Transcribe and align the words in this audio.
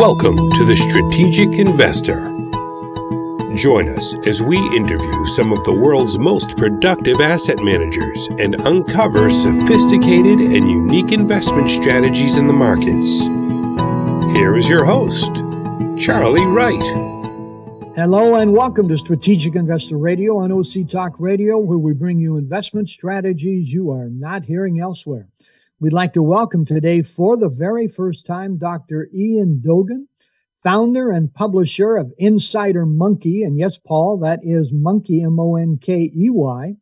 Welcome 0.00 0.50
to 0.52 0.64
the 0.64 0.76
Strategic 0.76 1.58
Investor. 1.58 2.20
Join 3.54 3.86
us 3.90 4.14
as 4.26 4.42
we 4.42 4.56
interview 4.74 5.26
some 5.26 5.52
of 5.52 5.62
the 5.64 5.74
world's 5.74 6.18
most 6.18 6.56
productive 6.56 7.20
asset 7.20 7.58
managers 7.58 8.26
and 8.38 8.54
uncover 8.54 9.28
sophisticated 9.28 10.40
and 10.40 10.70
unique 10.70 11.12
investment 11.12 11.68
strategies 11.68 12.38
in 12.38 12.46
the 12.46 12.54
markets. 12.54 13.20
Here 14.34 14.56
is 14.56 14.66
your 14.70 14.86
host, 14.86 15.30
Charlie 16.02 16.46
Wright. 16.46 16.80
Hello 17.94 18.36
and 18.36 18.54
welcome 18.54 18.88
to 18.88 18.96
Strategic 18.96 19.54
Investor 19.54 19.98
Radio 19.98 20.38
on 20.38 20.50
OC 20.50 20.88
Talk 20.88 21.16
Radio, 21.18 21.58
where 21.58 21.76
we 21.76 21.92
bring 21.92 22.18
you 22.18 22.38
investment 22.38 22.88
strategies 22.88 23.70
you 23.70 23.90
are 23.90 24.08
not 24.08 24.46
hearing 24.46 24.80
elsewhere. 24.80 25.28
We'd 25.80 25.94
like 25.94 26.12
to 26.12 26.22
welcome 26.22 26.66
today, 26.66 27.00
for 27.00 27.38
the 27.38 27.48
very 27.48 27.88
first 27.88 28.26
time, 28.26 28.58
Dr. 28.58 29.08
Ian 29.14 29.62
Dogan, 29.64 30.08
founder 30.62 31.10
and 31.10 31.32
publisher 31.32 31.96
of 31.96 32.12
Insider 32.18 32.84
Monkey. 32.84 33.44
And 33.44 33.58
yes, 33.58 33.78
Paul, 33.78 34.18
that 34.18 34.40
is 34.42 34.68
Monkey, 34.72 35.22
M 35.22 35.40
O 35.40 35.56
N 35.56 35.78
K 35.80 36.12
E 36.14 36.28
Y. 36.28 36.74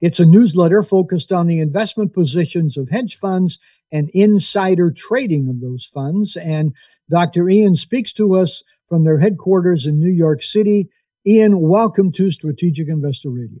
It's 0.00 0.20
a 0.20 0.24
newsletter 0.24 0.82
focused 0.82 1.32
on 1.32 1.46
the 1.46 1.60
investment 1.60 2.14
positions 2.14 2.78
of 2.78 2.88
hedge 2.88 3.16
funds 3.16 3.58
and 3.92 4.08
insider 4.14 4.90
trading 4.90 5.50
of 5.50 5.60
those 5.60 5.84
funds. 5.84 6.34
And 6.34 6.72
Dr. 7.10 7.50
Ian 7.50 7.76
speaks 7.76 8.14
to 8.14 8.36
us 8.36 8.64
from 8.88 9.04
their 9.04 9.18
headquarters 9.18 9.86
in 9.86 10.00
New 10.00 10.10
York 10.10 10.42
City. 10.42 10.88
Ian, 11.26 11.60
welcome 11.60 12.10
to 12.12 12.30
Strategic 12.30 12.88
Investor 12.88 13.28
Radio. 13.28 13.60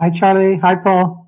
Hi, 0.00 0.10
Charlie. 0.10 0.56
Hi, 0.56 0.74
Paul. 0.74 1.25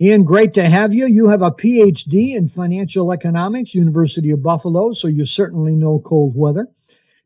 Ian, 0.00 0.22
great 0.22 0.54
to 0.54 0.68
have 0.68 0.94
you. 0.94 1.06
You 1.06 1.28
have 1.28 1.42
a 1.42 1.50
PhD 1.50 2.36
in 2.36 2.46
financial 2.46 3.12
economics, 3.12 3.74
University 3.74 4.30
of 4.30 4.42
Buffalo, 4.42 4.92
so 4.92 5.08
you 5.08 5.26
certainly 5.26 5.74
know 5.74 5.98
cold 5.98 6.34
weather. 6.36 6.68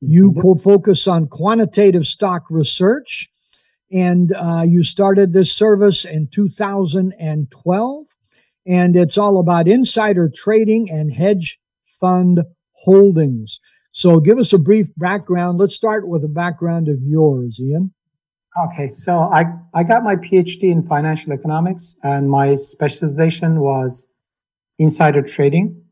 You 0.01 0.35
focus 0.59 1.07
on 1.07 1.29
quantitative 1.29 2.07
stock 2.07 2.45
research, 2.49 3.29
and 3.93 4.35
uh, 4.35 4.65
you 4.67 4.83
started 4.83 5.33
this 5.33 5.53
service 5.53 6.07
in 6.07 6.29
2012, 6.29 8.07
and 8.67 8.97
it's 8.97 9.19
all 9.19 9.39
about 9.39 9.69
insider 9.69 10.31
trading 10.35 10.91
and 10.91 11.13
hedge 11.13 11.61
fund 11.85 12.41
holdings. 12.73 13.61
So, 13.93 14.19
give 14.19 14.39
us 14.39 14.55
a 14.55 14.59
brief 14.59 14.89
background. 14.97 15.59
Let's 15.59 15.75
start 15.75 16.09
with 16.09 16.25
a 16.25 16.29
background 16.29 16.89
of 16.89 17.03
yours, 17.03 17.61
Ian. 17.61 17.93
Okay, 18.55 18.91
so 18.91 19.31
I, 19.33 19.47
I 19.73 19.83
got 19.83 20.05
my 20.05 20.15
PhD 20.15 20.65
in 20.65 20.87
financial 20.87 21.33
economics 21.33 21.97
and 22.03 22.29
my 22.29 22.55
specialization 22.57 23.61
was 23.61 24.07
insider 24.79 25.23
trading. 25.23 25.83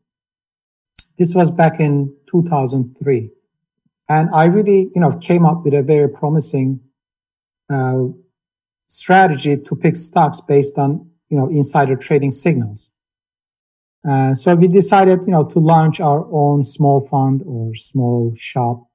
This 1.17 1.33
was 1.33 1.49
back 1.49 1.79
in 1.79 2.13
2003. 2.29 3.31
And 4.09 4.29
I 4.31 4.45
really, 4.45 4.91
you 4.93 5.01
know, 5.01 5.17
came 5.17 5.43
up 5.43 5.63
with 5.63 5.73
a 5.73 5.81
very 5.81 6.07
promising 6.07 6.79
uh, 7.73 8.03
strategy 8.85 9.57
to 9.57 9.75
pick 9.75 9.95
stocks 9.95 10.39
based 10.39 10.77
on, 10.77 11.09
you 11.29 11.37
know, 11.37 11.49
insider 11.49 11.95
trading 11.95 12.31
signals. 12.31 12.91
Uh, 14.07 14.35
so 14.35 14.53
we 14.53 14.67
decided, 14.67 15.21
you 15.25 15.31
know, 15.31 15.45
to 15.45 15.57
launch 15.57 15.99
our 15.99 16.27
own 16.31 16.63
small 16.63 17.07
fund 17.07 17.41
or 17.47 17.73
small 17.73 18.33
shop, 18.35 18.87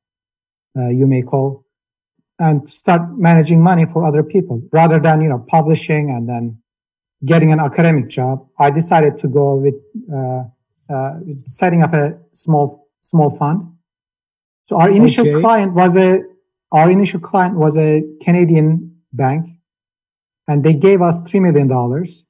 uh, 0.79 0.89
you 0.89 1.07
may 1.07 1.23
call, 1.23 1.66
and 2.39 2.69
start 2.69 3.03
managing 3.17 3.63
money 3.63 3.87
for 3.87 4.05
other 4.05 4.23
people 4.23 4.63
rather 4.73 4.99
than 4.99 5.21
you 5.21 5.29
know 5.29 5.45
publishing 5.49 6.11
and 6.11 6.29
then 6.29 6.59
getting 7.25 7.53
an 7.53 7.61
academic 7.61 8.09
job. 8.09 8.47
I 8.59 8.71
decided 8.71 9.19
to 9.19 9.29
go 9.29 9.57
with 9.57 9.75
uh, 10.13 10.45
uh, 10.93 11.21
setting 11.47 11.83
up 11.83 11.95
a 11.95 12.19
small 12.33 12.89
small 13.01 13.37
fund. 13.37 13.73
So 14.69 14.77
our 14.77 14.91
initial 14.91 15.29
okay. 15.29 15.41
client 15.41 15.75
was 15.75 15.97
a 15.97 16.23
our 16.73 16.91
initial 16.91 17.21
client 17.21 17.55
was 17.55 17.77
a 17.77 18.03
canadian 18.21 18.97
bank 19.13 19.47
and 20.49 20.65
they 20.65 20.75
gave 20.75 21.01
us 21.01 21.23
three 21.23 21.41
million 21.41 21.69
dollars 21.69 22.25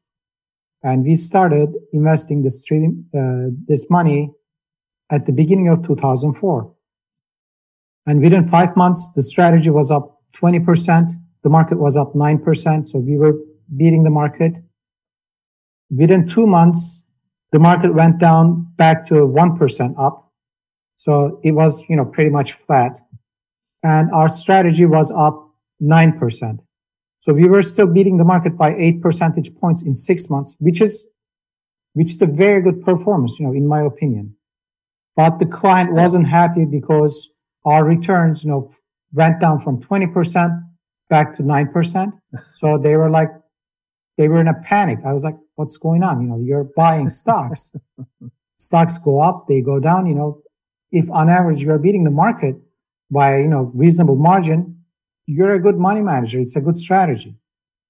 and 0.83 1.05
we 1.05 1.17
started 1.17 1.75
investing 1.93 2.43
this 2.43 2.65
uh, 2.71 3.51
this 3.67 3.89
money 3.91 4.31
at 5.11 5.27
the 5.27 5.33
beginning 5.33 5.69
of 5.69 5.87
2004 5.87 6.73
and 8.07 8.23
within 8.23 8.49
five 8.49 8.77
months, 8.77 9.11
the 9.15 9.23
strategy 9.23 9.71
was 9.71 9.91
up 9.91 10.21
20%. 10.37 11.11
The 11.43 11.51
market 11.51 11.79
was 11.79 11.97
up 11.97 12.15
9%. 12.15 12.89
So 12.89 12.99
we 12.99 13.17
were 13.19 13.35
beating 13.77 14.05
the 14.05 14.11
market. 14.11 14.53
Within 15.91 16.27
two 16.27 16.47
months, 16.47 17.05
the 17.53 17.59
market 17.59 17.95
went 17.95 18.19
down 18.19 18.73
back 18.77 19.07
to 19.09 19.15
1% 19.15 19.95
up. 19.99 20.33
So 20.97 21.41
it 21.43 21.53
was, 21.53 21.85
you 21.89 21.97
know, 21.97 22.05
pretty 22.05 22.31
much 22.31 22.53
flat. 22.53 22.93
And 23.83 24.11
our 24.13 24.29
strategy 24.29 24.87
was 24.87 25.11
up 25.11 25.51
9%. 25.83 26.59
So 27.21 27.33
we 27.33 27.49
were 27.49 27.63
still 27.63 27.87
beating 27.87 28.19
the 28.19 28.25
market 28.25 28.57
by 28.57 28.75
eight 28.77 29.03
percentage 29.03 29.55
points 29.57 29.83
in 29.83 29.95
six 29.95 30.31
months, 30.31 30.55
which 30.61 30.81
is, 30.81 31.09
which 31.95 32.13
is 32.13 32.23
a 32.23 32.27
very 32.27 32.63
good 32.63 32.85
performance, 32.85 33.39
you 33.39 33.47
know, 33.47 33.53
in 33.53 33.67
my 33.67 33.81
opinion. 33.81 34.37
But 35.17 35.39
the 35.39 35.47
client 35.47 35.93
wasn't 35.93 36.29
happy 36.29 36.65
because 36.65 37.31
our 37.67 37.85
returns, 37.85 38.45
you 38.45 38.51
know, 38.51 38.71
went 39.13 39.41
down 39.41 39.61
from 39.61 39.83
20% 39.83 40.63
back 41.11 41.37
to 41.37 41.43
9%. 41.43 42.13
So 42.55 42.79
they 42.79 42.97
were 42.97 43.11
like, 43.11 43.31
they 44.19 44.29
were 44.29 44.41
in 44.41 44.49
a 44.49 44.55
panic. 44.55 44.99
I 45.07 45.13
was 45.13 45.25
like, 45.25 45.37
what's 45.57 45.77
going 45.77 46.03
on? 46.03 46.21
You 46.21 46.29
know, 46.29 46.39
you're 46.39 46.65
buying 46.77 47.09
stocks. 47.09 47.75
stocks 48.57 48.99
go 48.99 49.21
up, 49.21 49.47
they 49.49 49.61
go 49.61 49.81
down. 49.81 50.07
You 50.07 50.15
know, 50.15 50.43
if 50.93 51.11
on 51.11 51.29
average 51.29 51.63
you're 51.63 51.79
beating 51.79 52.05
the 52.05 52.11
market 52.11 52.57
by, 53.11 53.39
you 53.39 53.49
know, 53.49 53.71
reasonable 53.75 54.17
margin, 54.17 54.79
you're 55.27 55.53
a 55.53 55.61
good 55.61 55.79
money 55.79 56.03
manager. 56.03 56.41
It's 56.41 56.57
a 56.57 56.61
good 56.61 56.77
strategy. 56.77 57.37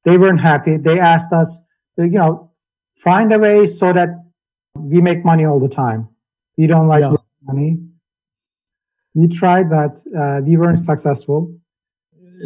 They 0.05 0.17
weren't 0.17 0.41
happy. 0.41 0.77
They 0.77 1.01
asked 1.01 1.33
us, 1.33 1.61
you 1.97 2.09
know, 2.11 2.53
find 2.95 3.33
a 3.33 3.39
way 3.39 3.67
so 3.67 3.93
that 3.93 4.11
we 4.75 5.01
make 5.01 5.25
money 5.25 5.45
all 5.45 5.61
the 5.61 5.69
time. 5.69 6.09
We 6.57 6.67
don't 6.67 6.87
like 6.87 7.03
yeah. 7.03 7.17
money 7.43 7.86
we 9.17 9.27
tried, 9.29 9.71
but 9.71 9.99
uh, 10.17 10.41
we 10.45 10.59
weren't 10.59 10.79
successful. 10.79 11.53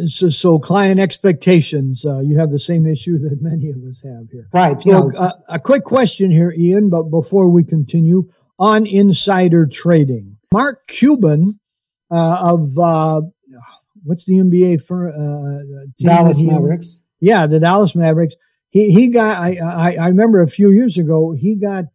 So, 0.05 0.29
so 0.29 0.57
client 0.57 1.01
expectations, 1.01 2.05
uh, 2.05 2.21
you 2.21 2.39
have 2.39 2.49
the 2.49 2.59
same 2.59 2.87
issue 2.87 3.17
that 3.17 3.41
many 3.41 3.69
of 3.69 3.75
us 3.89 4.01
have 4.03 4.29
here. 4.31 4.47
Right. 4.53 4.81
So, 4.81 5.11
uh, 5.17 5.33
a 5.49 5.59
quick 5.59 5.83
question 5.83 6.31
here, 6.31 6.53
Ian, 6.57 6.89
but 6.89 7.03
before 7.03 7.49
we 7.49 7.65
continue 7.65 8.29
on 8.57 8.85
insider 8.85 9.67
trading, 9.67 10.37
Mark 10.53 10.87
Cuban 10.87 11.59
uh, 12.09 12.37
of 12.41 12.79
uh, 12.79 13.21
what's 14.03 14.23
the 14.23 14.35
NBA 14.35 14.85
for 14.85 15.09
uh, 15.09 15.87
Dallas 15.99 16.39
Mavericks? 16.39 17.01
Yeah, 17.19 17.47
the 17.47 17.59
Dallas 17.59 17.95
Mavericks. 17.95 18.35
He 18.69 18.93
he 18.93 19.09
got. 19.09 19.37
I 19.37 19.57
I, 19.57 19.95
I 19.95 20.07
remember 20.07 20.41
a 20.41 20.47
few 20.47 20.71
years 20.71 20.97
ago 20.97 21.35
he 21.37 21.55
got 21.55 21.85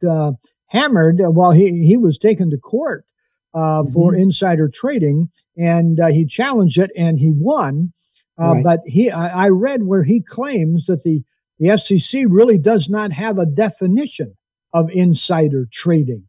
hammered 0.66 1.20
while 1.20 1.53
he 1.53 1.87
he 1.87 1.97
was 1.97 2.19
taken 2.19 2.50
to 2.50 2.58
court 2.58 3.06
uh, 3.06 3.16
mm-hmm. 3.56 3.93
for 3.93 4.15
insider 4.15 4.69
trading, 4.69 5.31
and 5.56 5.99
uh, 6.00 6.09
he 6.09 6.27
challenged 6.27 6.78
it 6.78 6.91
and 6.97 7.19
he 7.19 7.31
won. 7.31 7.93
Uh, 8.39 8.55
right. 8.55 8.65
But 8.65 8.81
he, 8.84 9.11
I, 9.11 9.47
I, 9.47 9.49
read 9.49 9.84
where 9.84 10.05
he 10.05 10.21
claims 10.21 10.87
that 10.87 11.03
the 11.05 11.22
the 11.59 11.77
SEC 11.78 12.25
really 12.28 12.59
does 12.59 12.91
not 12.91 13.12
have 13.12 13.39
a 13.39 13.47
definition 13.47 14.37
of 14.75 14.91
insider 14.91 15.67
trading, 15.72 16.25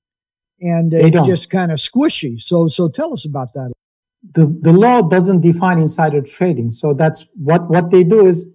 and 0.61 0.93
it's 0.93 1.27
just 1.27 1.49
kind 1.49 1.69
of 1.69 1.79
squishy. 1.79 2.39
So, 2.39 2.69
so 2.69 2.87
tell 2.87 3.11
us 3.11 3.25
about 3.25 3.51
that. 3.53 3.73
The 4.33 4.45
the 4.61 4.71
law 4.71 5.01
doesn't 5.01 5.41
define 5.41 5.79
insider 5.79 6.21
trading, 6.21 6.71
so 6.71 6.93
that's 6.93 7.25
what 7.35 7.69
what 7.69 7.91
they 7.91 8.05
do 8.05 8.25
is 8.25 8.49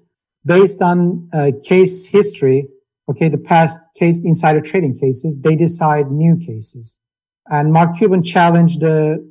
based 0.47 0.81
on 0.81 1.29
uh, 1.35 1.51
case 1.63 2.07
history. 2.07 2.69
Okay, 3.11 3.29
the 3.29 3.37
past 3.37 3.79
case 3.99 4.19
insider 4.25 4.63
trading 4.63 4.97
cases, 4.99 5.41
they 5.41 5.57
decide 5.57 6.11
new 6.11 6.39
cases. 6.39 6.99
And 7.53 7.71
Mark 7.71 7.99
Cuban 7.99 8.23
challenged 8.23 8.81
the, 8.81 9.31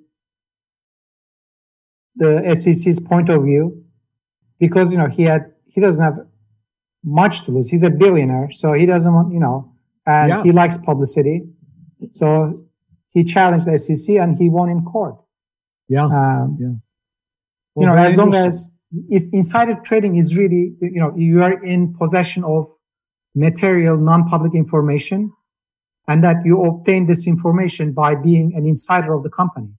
the 2.15 2.53
SEC's 2.53 3.00
point 3.00 3.29
of 3.29 3.44
view 3.44 3.83
because, 4.59 4.91
you 4.91 5.00
know, 5.00 5.07
he 5.07 5.23
had, 5.23 5.51
he 5.65 5.81
doesn't 5.81 6.03
have 6.03 6.19
much 7.03 7.45
to 7.45 7.51
lose. 7.51 7.71
He's 7.71 7.81
a 7.81 7.89
billionaire, 7.89 8.51
so 8.51 8.73
he 8.73 8.85
doesn't 8.85 9.12
want, 9.12 9.33
you 9.33 9.39
know, 9.39 9.73
and 10.06 10.29
yeah. 10.29 10.44
he 10.44 10.51
likes 10.51 10.77
publicity. 10.77 11.41
So 12.12 12.63
he 13.07 13.23
challenged 13.23 13.65
the 13.65 13.75
SEC 13.79 14.18
and 14.18 14.38
he 14.38 14.50
won 14.50 14.69
in 14.69 14.83
court. 14.83 15.15
Yeah. 15.89 16.06
Um, 16.06 16.57
yeah. 16.59 16.67
Well, 17.74 17.88
you 17.88 17.88
know, 17.88 17.95
as 17.95 18.17
long 18.17 18.35
as 18.35 18.69
insider 19.09 19.79
trading 19.83 20.17
is 20.17 20.38
really, 20.38 20.75
you 20.79 21.00
know, 21.00 21.12
you 21.17 21.41
are 21.41 21.63
in 21.63 21.95
possession 21.95 22.44
of 22.44 22.71
material, 23.33 23.97
non-public 23.97 24.53
information 24.53 25.33
and 26.11 26.21
that 26.25 26.37
you 26.43 26.61
obtain 26.61 27.07
this 27.07 27.25
information 27.25 27.93
by 27.93 28.11
being 28.15 28.53
an 28.53 28.65
insider 28.65 29.13
of 29.13 29.23
the 29.23 29.29
company. 29.29 29.71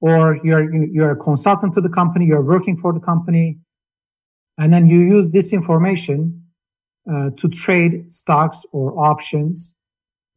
Or 0.00 0.40
you're, 0.42 0.64
you're 0.96 1.10
a 1.10 1.16
consultant 1.16 1.74
to 1.74 1.82
the 1.82 1.90
company, 1.90 2.24
you're 2.24 2.48
working 2.56 2.78
for 2.78 2.94
the 2.94 3.00
company, 3.00 3.58
and 4.56 4.72
then 4.72 4.86
you 4.86 4.98
use 5.16 5.28
this 5.28 5.52
information 5.52 6.42
uh, 7.12 7.30
to 7.36 7.48
trade 7.48 8.10
stocks 8.10 8.64
or 8.72 8.98
options. 8.98 9.76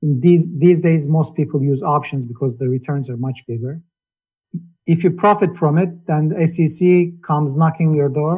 In 0.01 0.19
these, 0.19 0.49
these 0.57 0.81
days, 0.81 1.07
most 1.07 1.33
people 1.33 1.63
use 1.63 1.81
options 1.81 2.25
because 2.25 2.57
the 2.57 2.67
returns 2.67 3.09
are 3.09 3.19
much 3.27 3.39
bigger. 3.47 3.81
if 4.85 5.01
you 5.03 5.11
profit 5.11 5.55
from 5.55 5.77
it, 5.77 5.91
then 6.07 6.23
the 6.27 6.45
SEC 6.53 6.83
comes 7.29 7.55
knocking 7.55 7.93
your 7.93 8.09
door 8.09 8.35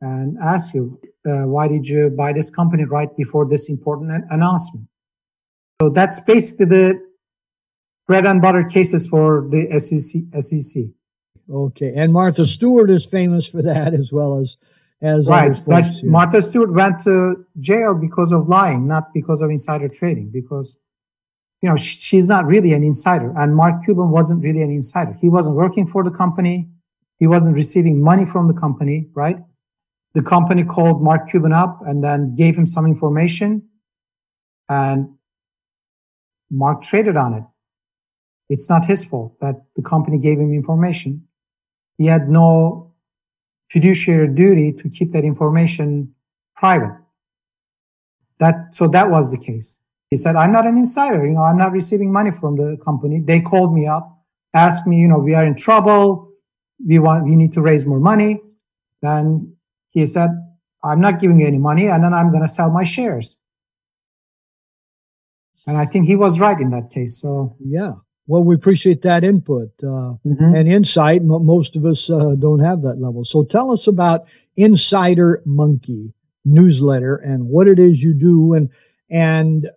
and 0.00 0.38
asks 0.38 0.72
you, 0.72 1.00
uh, 1.28 1.46
why 1.54 1.66
did 1.66 1.84
you 1.92 2.10
buy 2.10 2.32
this 2.32 2.48
company 2.48 2.84
right 2.84 3.12
before 3.16 3.44
this 3.52 3.68
important 3.68 4.24
announcement? 4.30 4.86
So 5.80 5.90
that's 5.90 6.20
basically 6.20 6.66
the 6.66 7.00
bread 8.06 8.26
and 8.26 8.40
butter 8.40 8.64
cases 8.64 9.06
for 9.06 9.46
the 9.50 9.78
SEC. 9.78 10.22
SEC. 10.42 10.84
Okay, 11.50 11.92
and 11.94 12.12
Martha 12.12 12.46
Stewart 12.46 12.90
is 12.90 13.04
famous 13.04 13.46
for 13.46 13.60
that 13.62 13.92
as 13.92 14.12
well 14.12 14.40
as 14.40 14.56
as 15.02 15.28
right. 15.28 15.54
But 15.66 15.84
Martha 16.02 16.40
Stewart 16.40 16.72
went 16.72 17.00
to 17.00 17.44
jail 17.58 17.94
because 17.94 18.32
of 18.32 18.48
lying, 18.48 18.86
not 18.86 19.12
because 19.12 19.42
of 19.42 19.50
insider 19.50 19.88
trading. 19.88 20.30
Because 20.30 20.78
you 21.60 21.68
know 21.68 21.76
she's 21.76 22.28
not 22.28 22.46
really 22.46 22.72
an 22.72 22.82
insider, 22.82 23.32
and 23.36 23.54
Mark 23.54 23.84
Cuban 23.84 24.10
wasn't 24.10 24.42
really 24.42 24.62
an 24.62 24.70
insider. 24.70 25.12
He 25.20 25.28
wasn't 25.28 25.56
working 25.56 25.86
for 25.86 26.02
the 26.02 26.10
company. 26.10 26.68
He 27.18 27.26
wasn't 27.26 27.56
receiving 27.56 28.00
money 28.02 28.24
from 28.24 28.48
the 28.48 28.54
company, 28.54 29.08
right? 29.14 29.36
The 30.14 30.22
company 30.22 30.64
called 30.64 31.02
Mark 31.02 31.28
Cuban 31.28 31.52
up 31.52 31.80
and 31.86 32.02
then 32.02 32.34
gave 32.34 32.56
him 32.56 32.66
some 32.66 32.86
information, 32.86 33.68
and 34.68 35.10
Mark 36.54 36.82
traded 36.82 37.16
on 37.16 37.34
it. 37.34 37.44
It's 38.48 38.68
not 38.68 38.84
his 38.84 39.04
fault 39.04 39.38
that 39.40 39.64
the 39.76 39.82
company 39.82 40.18
gave 40.18 40.38
him 40.38 40.52
information. 40.52 41.26
He 41.98 42.06
had 42.06 42.28
no 42.28 42.92
fiduciary 43.70 44.28
duty 44.28 44.72
to 44.72 44.88
keep 44.88 45.12
that 45.12 45.24
information 45.24 46.14
private. 46.56 46.96
That, 48.38 48.74
so 48.74 48.86
that 48.88 49.10
was 49.10 49.30
the 49.30 49.38
case. 49.38 49.78
He 50.10 50.16
said, 50.16 50.36
I'm 50.36 50.52
not 50.52 50.66
an 50.66 50.76
insider. 50.76 51.26
You 51.26 51.32
know, 51.32 51.42
I'm 51.42 51.56
not 51.56 51.72
receiving 51.72 52.12
money 52.12 52.30
from 52.30 52.56
the 52.56 52.76
company. 52.84 53.20
They 53.20 53.40
called 53.40 53.74
me 53.74 53.86
up, 53.86 54.22
asked 54.52 54.86
me, 54.86 54.98
you 54.98 55.08
know, 55.08 55.18
we 55.18 55.34
are 55.34 55.44
in 55.44 55.56
trouble. 55.56 56.30
We 56.86 56.98
want, 56.98 57.24
we 57.24 57.36
need 57.36 57.52
to 57.54 57.62
raise 57.62 57.86
more 57.86 58.00
money. 58.00 58.40
Then 59.02 59.56
he 59.90 60.06
said, 60.06 60.30
I'm 60.84 61.00
not 61.00 61.18
giving 61.18 61.40
you 61.40 61.46
any 61.46 61.58
money 61.58 61.88
and 61.88 62.04
then 62.04 62.12
I'm 62.12 62.30
going 62.30 62.42
to 62.42 62.48
sell 62.48 62.70
my 62.70 62.84
shares. 62.84 63.36
And 65.66 65.78
I 65.78 65.86
think 65.86 66.06
he 66.06 66.16
was 66.16 66.40
right 66.40 66.58
in 66.58 66.70
that 66.70 66.90
case. 66.90 67.20
So 67.20 67.56
yeah. 67.64 67.92
Well, 68.26 68.42
we 68.42 68.54
appreciate 68.54 69.02
that 69.02 69.22
input 69.22 69.70
uh, 69.82 70.16
mm-hmm. 70.24 70.54
and 70.54 70.66
insight. 70.66 71.22
Most 71.22 71.76
of 71.76 71.84
us 71.84 72.08
uh, 72.08 72.34
don't 72.38 72.60
have 72.60 72.80
that 72.82 72.98
level. 72.98 73.24
So 73.24 73.44
tell 73.44 73.70
us 73.70 73.86
about 73.86 74.22
Insider 74.56 75.42
Monkey 75.44 76.14
newsletter 76.44 77.16
and 77.16 77.46
what 77.46 77.68
it 77.68 77.78
is 77.78 78.02
you 78.02 78.14
do, 78.14 78.54
and 78.54 78.70
and 79.10 79.68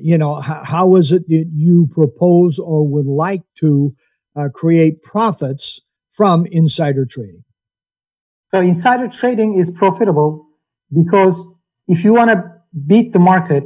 you 0.00 0.18
know 0.18 0.36
how, 0.36 0.64
how 0.64 0.96
is 0.96 1.12
it 1.12 1.28
that 1.28 1.50
you 1.54 1.88
propose 1.92 2.58
or 2.58 2.86
would 2.86 3.06
like 3.06 3.42
to 3.56 3.94
uh, 4.36 4.48
create 4.52 5.02
profits 5.02 5.80
from 6.10 6.46
insider 6.46 7.04
trading. 7.04 7.44
So 8.52 8.60
insider 8.60 9.08
trading 9.08 9.54
is 9.54 9.70
profitable 9.70 10.46
because 10.92 11.44
if 11.88 12.04
you 12.04 12.12
want 12.12 12.30
to 12.30 12.44
beat 12.86 13.12
the 13.12 13.18
market 13.18 13.64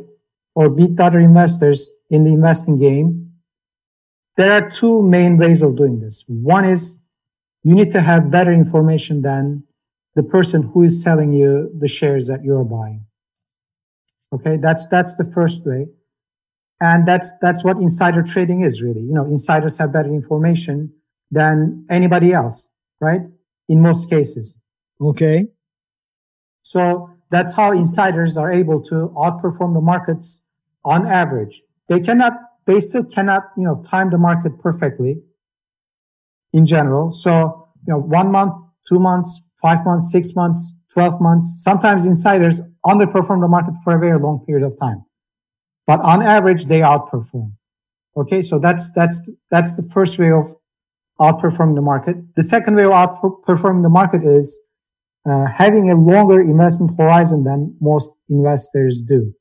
or 0.59 0.69
beat 0.69 0.99
other 0.99 1.21
investors 1.21 1.89
in 2.11 2.25
the 2.25 2.31
investing 2.31 2.77
game, 2.77 3.31
there 4.37 4.51
are 4.51 4.69
two 4.69 5.03
main 5.03 5.37
ways 5.37 5.63
of 5.63 5.77
doing 5.77 6.01
this. 6.01 6.25
One 6.27 6.65
is 6.65 6.97
you 7.63 7.77
need 7.77 7.93
to 7.93 8.01
have 8.01 8.29
better 8.29 8.53
information 8.53 9.23
than 9.23 9.63
the 10.17 10.25
person 10.25 10.65
who 10.65 10.83
is 10.83 11.01
selling 11.01 11.33
you 11.33 11.71
the 11.79 11.87
shares 11.87 12.27
that 12.27 12.43
you're 12.43 12.65
buying. 12.65 13.05
Okay, 14.33 14.57
that's 14.57 14.89
that's 14.89 15.15
the 15.15 15.31
first 15.33 15.65
way. 15.65 15.87
And 16.81 17.07
that's 17.07 17.33
that's 17.41 17.63
what 17.63 17.77
insider 17.77 18.25
trading 18.25 18.63
is 18.63 18.83
really. 18.83 19.03
You 19.03 19.15
know, 19.15 19.27
insiders 19.27 19.79
have 19.79 19.93
better 19.93 20.13
information 20.13 20.93
than 21.31 21.87
anybody 21.89 22.33
else, 22.33 22.69
right? 23.01 23.23
In 23.69 23.81
most 23.81 24.11
cases. 24.11 24.59
Okay. 25.01 25.47
So 26.63 27.11
that's 27.31 27.55
how 27.55 27.71
insiders 27.71 28.37
are 28.37 28.51
able 28.51 28.83
to 28.91 29.15
outperform 29.17 29.75
the 29.75 29.81
markets 29.81 30.43
on 30.85 31.07
average. 31.07 31.63
They 31.89 32.01
cannot 32.01 32.35
they 32.69 32.81
still 32.83 33.03
cannot, 33.05 33.45
you 33.57 33.65
know, 33.65 33.83
time 33.89 34.11
the 34.11 34.19
market 34.19 34.59
perfectly 34.61 35.23
in 36.53 36.67
general. 36.67 37.13
So, 37.13 37.67
you 37.87 37.95
know, 37.95 37.99
one 37.99 38.31
month, 38.31 38.53
two 38.87 38.99
months, 38.99 39.41
five 39.63 39.87
months, 39.87 40.13
six 40.13 40.35
months, 40.35 40.71
12 40.93 41.19
months, 41.19 41.63
sometimes 41.65 42.05
insiders 42.05 42.61
underperform 42.85 43.41
the 43.41 43.49
market 43.49 43.73
for 43.83 43.97
a 43.97 43.99
very 43.99 44.19
long 44.19 44.45
period 44.45 44.67
of 44.67 44.79
time. 44.79 45.03
But 45.87 46.01
on 46.01 46.23
average, 46.23 46.67
they 46.67 46.81
outperform. 46.81 47.53
Okay. 48.19 48.43
So 48.43 48.59
that's, 48.59 48.93
that's, 48.93 49.31
that's 49.51 49.75
the 49.75 49.85
first 49.85 50.19
way 50.19 50.31
of 50.31 50.55
outperforming 51.19 51.75
the 51.75 51.81
market. 51.81 52.17
The 52.37 52.43
second 52.43 52.77
way 52.77 52.85
of 52.85 52.93
outperforming 52.93 53.83
the 53.83 53.89
market 53.89 54.25
is 54.25 54.61
uh, 55.25 55.47
having 55.47 55.89
a 55.89 55.95
longer 55.95 56.43
investment 56.43 56.99
horizon 56.99 57.45
than 57.45 57.75
most 57.81 58.11
investors 58.29 59.01
do. 59.01 59.35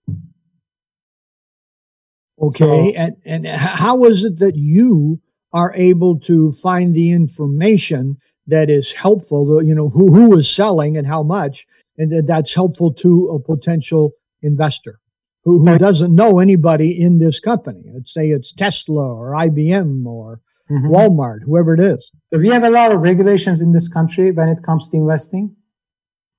Okay. 2.42 2.94
So, 2.94 2.98
and, 2.98 3.16
and 3.26 3.48
how 3.48 4.04
is 4.06 4.24
it 4.24 4.40
that 4.40 4.56
you 4.56 5.22
are 5.54 5.74
able 5.76 6.20
to 6.20 6.52
find 6.52 6.94
the 6.94 7.12
information 7.12 8.18
that 8.48 8.70
is 8.70 8.92
helpful, 8.92 9.62
you 9.64 9.76
know, 9.76 9.90
who, 9.90 10.14
who 10.14 10.38
is 10.38 10.50
selling 10.50 10.98
and 10.98 11.08
how 11.08 11.24
much, 11.24 11.66
and 11.98 12.12
that 12.12 12.28
that's 12.28 12.54
helpful 12.54 12.94
to 12.94 13.30
a 13.30 13.40
potential 13.40 14.12
investor 14.42 15.00
who, 15.44 15.66
who 15.66 15.78
doesn't 15.78 16.14
know 16.14 16.40
anybody 16.40 17.02
in 17.02 17.18
this 17.18 17.40
company. 17.40 17.84
Let's 17.94 18.14
say 18.14 18.28
it's 18.28 18.54
Tesla 18.54 19.14
or 19.14 19.32
IBM 19.32 20.06
or 20.06 20.42
mm-hmm. 20.70 20.88
Walmart, 20.88 21.40
whoever 21.46 21.74
it 21.74 21.80
is. 21.80 22.12
we 22.32 22.50
have 22.50 22.64
a 22.64 22.70
lot 22.70 22.92
of 22.92 23.02
regulations 23.02 23.62
in 23.62 23.72
this 23.72 23.88
country 23.88 24.32
when 24.32 24.50
it 24.50 24.62
comes 24.64 24.90
to 24.90 24.98
investing. 24.98 25.56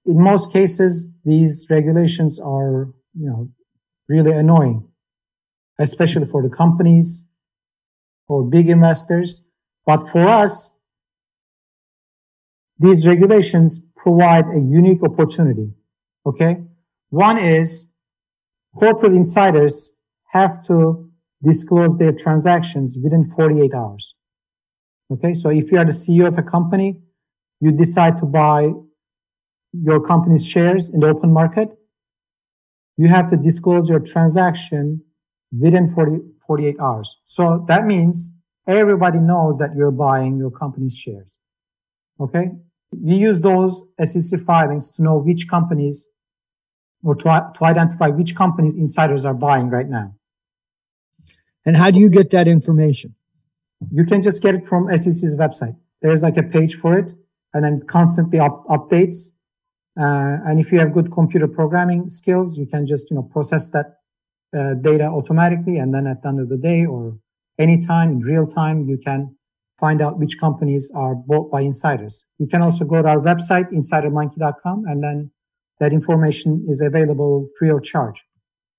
In 0.06 0.22
most 0.22 0.52
cases, 0.52 1.10
these 1.24 1.66
regulations 1.68 2.38
are, 2.38 2.88
you 3.14 3.28
know, 3.28 3.50
really 4.08 4.32
annoying 4.32 4.87
especially 5.78 6.26
for 6.26 6.42
the 6.42 6.48
companies 6.48 7.26
or 8.28 8.42
big 8.44 8.68
investors. 8.68 9.48
But 9.86 10.08
for 10.08 10.26
us, 10.28 10.74
these 12.78 13.06
regulations 13.06 13.80
provide 13.96 14.46
a 14.46 14.60
unique 14.60 15.02
opportunity. 15.02 15.72
Okay. 16.26 16.62
One 17.10 17.38
is 17.38 17.86
corporate 18.76 19.14
insiders 19.14 19.94
have 20.30 20.64
to 20.66 21.10
disclose 21.42 21.96
their 21.96 22.12
transactions 22.12 22.96
within 23.02 23.30
48 23.30 23.74
hours. 23.74 24.14
Okay. 25.12 25.34
So 25.34 25.48
if 25.48 25.72
you 25.72 25.78
are 25.78 25.84
the 25.84 25.90
CEO 25.90 26.26
of 26.28 26.38
a 26.38 26.42
company, 26.42 27.00
you 27.60 27.72
decide 27.72 28.18
to 28.18 28.26
buy 28.26 28.72
your 29.72 30.00
company's 30.00 30.46
shares 30.46 30.88
in 30.88 31.00
the 31.00 31.08
open 31.08 31.32
market, 31.32 31.76
you 32.96 33.08
have 33.08 33.28
to 33.30 33.36
disclose 33.36 33.88
your 33.88 34.00
transaction 34.00 35.02
within 35.56 35.94
40, 35.94 36.18
48 36.46 36.76
hours. 36.80 37.16
So 37.24 37.64
that 37.68 37.86
means 37.86 38.30
everybody 38.66 39.18
knows 39.18 39.58
that 39.58 39.74
you're 39.76 39.90
buying 39.90 40.38
your 40.38 40.50
company's 40.50 40.96
shares. 40.96 41.36
Okay. 42.20 42.50
We 42.90 43.16
use 43.16 43.40
those 43.40 43.84
SEC 44.02 44.40
filings 44.44 44.90
to 44.92 45.02
know 45.02 45.18
which 45.18 45.48
companies 45.48 46.08
or 47.02 47.14
to, 47.14 47.52
to 47.54 47.64
identify 47.64 48.08
which 48.08 48.34
companies 48.34 48.74
insiders 48.74 49.24
are 49.24 49.34
buying 49.34 49.70
right 49.70 49.88
now. 49.88 50.14
And 51.64 51.76
how 51.76 51.90
do 51.90 52.00
you 52.00 52.08
get 52.08 52.30
that 52.30 52.48
information? 52.48 53.14
You 53.92 54.04
can 54.04 54.22
just 54.22 54.42
get 54.42 54.54
it 54.54 54.66
from 54.66 54.88
SEC's 54.96 55.36
website. 55.36 55.76
There's 56.02 56.22
like 56.22 56.36
a 56.36 56.42
page 56.42 56.76
for 56.76 56.98
it 56.98 57.12
and 57.54 57.64
then 57.64 57.82
constantly 57.86 58.38
up, 58.40 58.66
updates. 58.68 59.32
Uh, 59.98 60.38
and 60.46 60.60
if 60.60 60.72
you 60.72 60.78
have 60.78 60.92
good 60.92 61.12
computer 61.12 61.46
programming 61.46 62.08
skills, 62.08 62.58
you 62.58 62.66
can 62.66 62.86
just, 62.86 63.10
you 63.10 63.16
know, 63.16 63.22
process 63.22 63.70
that 63.70 63.98
uh, 64.56 64.74
data 64.74 65.04
automatically, 65.04 65.78
and 65.78 65.92
then 65.92 66.06
at 66.06 66.22
the 66.22 66.28
end 66.28 66.40
of 66.40 66.48
the 66.48 66.56
day 66.56 66.84
or 66.84 67.18
anytime 67.58 68.10
in 68.12 68.20
real 68.20 68.46
time, 68.46 68.88
you 68.88 68.98
can 68.98 69.34
find 69.78 70.00
out 70.00 70.18
which 70.18 70.38
companies 70.38 70.90
are 70.94 71.14
bought 71.14 71.50
by 71.50 71.60
insiders. 71.60 72.24
You 72.38 72.46
can 72.46 72.62
also 72.62 72.84
go 72.84 73.00
to 73.02 73.08
our 73.08 73.20
website, 73.20 73.70
insidermonkey.com, 73.72 74.84
and 74.86 75.02
then 75.02 75.30
that 75.80 75.92
information 75.92 76.64
is 76.68 76.80
available 76.80 77.48
free 77.58 77.70
of 77.70 77.82
charge. 77.82 78.24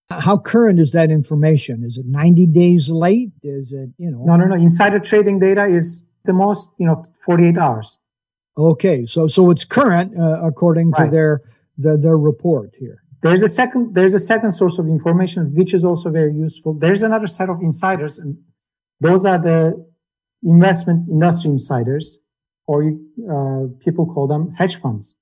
How 0.10 0.38
current 0.38 0.80
is 0.80 0.92
that 0.92 1.12
information? 1.12 1.84
Is 1.84 1.98
it 1.98 2.06
90 2.06 2.48
days 2.48 2.90
late? 2.90 3.32
Is 3.44 3.72
it, 3.72 3.90
you 3.98 4.10
know? 4.10 4.24
No, 4.26 4.36
no, 4.36 4.46
no. 4.46 4.56
Insider 4.56 5.00
trading 5.00 5.40
data 5.40 5.66
is 5.66 6.04
the 6.26 6.34
most, 6.34 6.72
you 6.80 6.88
know, 6.88 7.06
48 7.24 7.58
hours. 7.58 7.98
Okay. 8.58 9.06
So, 9.06 9.28
so 9.28 9.52
it's 9.52 9.66
current 9.66 10.18
uh, 10.20 10.42
according 10.44 10.92
right. 10.92 11.06
to 11.06 11.12
their, 11.12 11.42
the, 11.78 11.96
their 11.96 12.18
report 12.18 12.72
here. 12.78 13.04
There's 13.22 13.44
a 13.44 13.48
second, 13.48 13.96
there's 13.96 14.14
a 14.14 14.20
second 14.20 14.52
source 14.52 14.80
of 14.80 14.88
information, 14.88 15.54
which 15.54 15.74
is 15.74 15.84
also 15.84 16.10
very 16.10 16.34
useful. 16.34 16.74
There's 16.74 17.04
another 17.04 17.28
set 17.28 17.50
of 17.50 17.62
insiders, 17.62 18.18
and 18.18 18.38
those 19.02 19.26
are 19.26 19.38
the 19.38 19.86
investment 20.44 21.10
industry 21.10 21.52
insiders, 21.52 22.20
or 22.66 22.84
uh, 22.84 23.68
people 23.80 24.06
call 24.06 24.28
them 24.28 24.54
hedge 24.58 24.80
funds. 24.80 25.16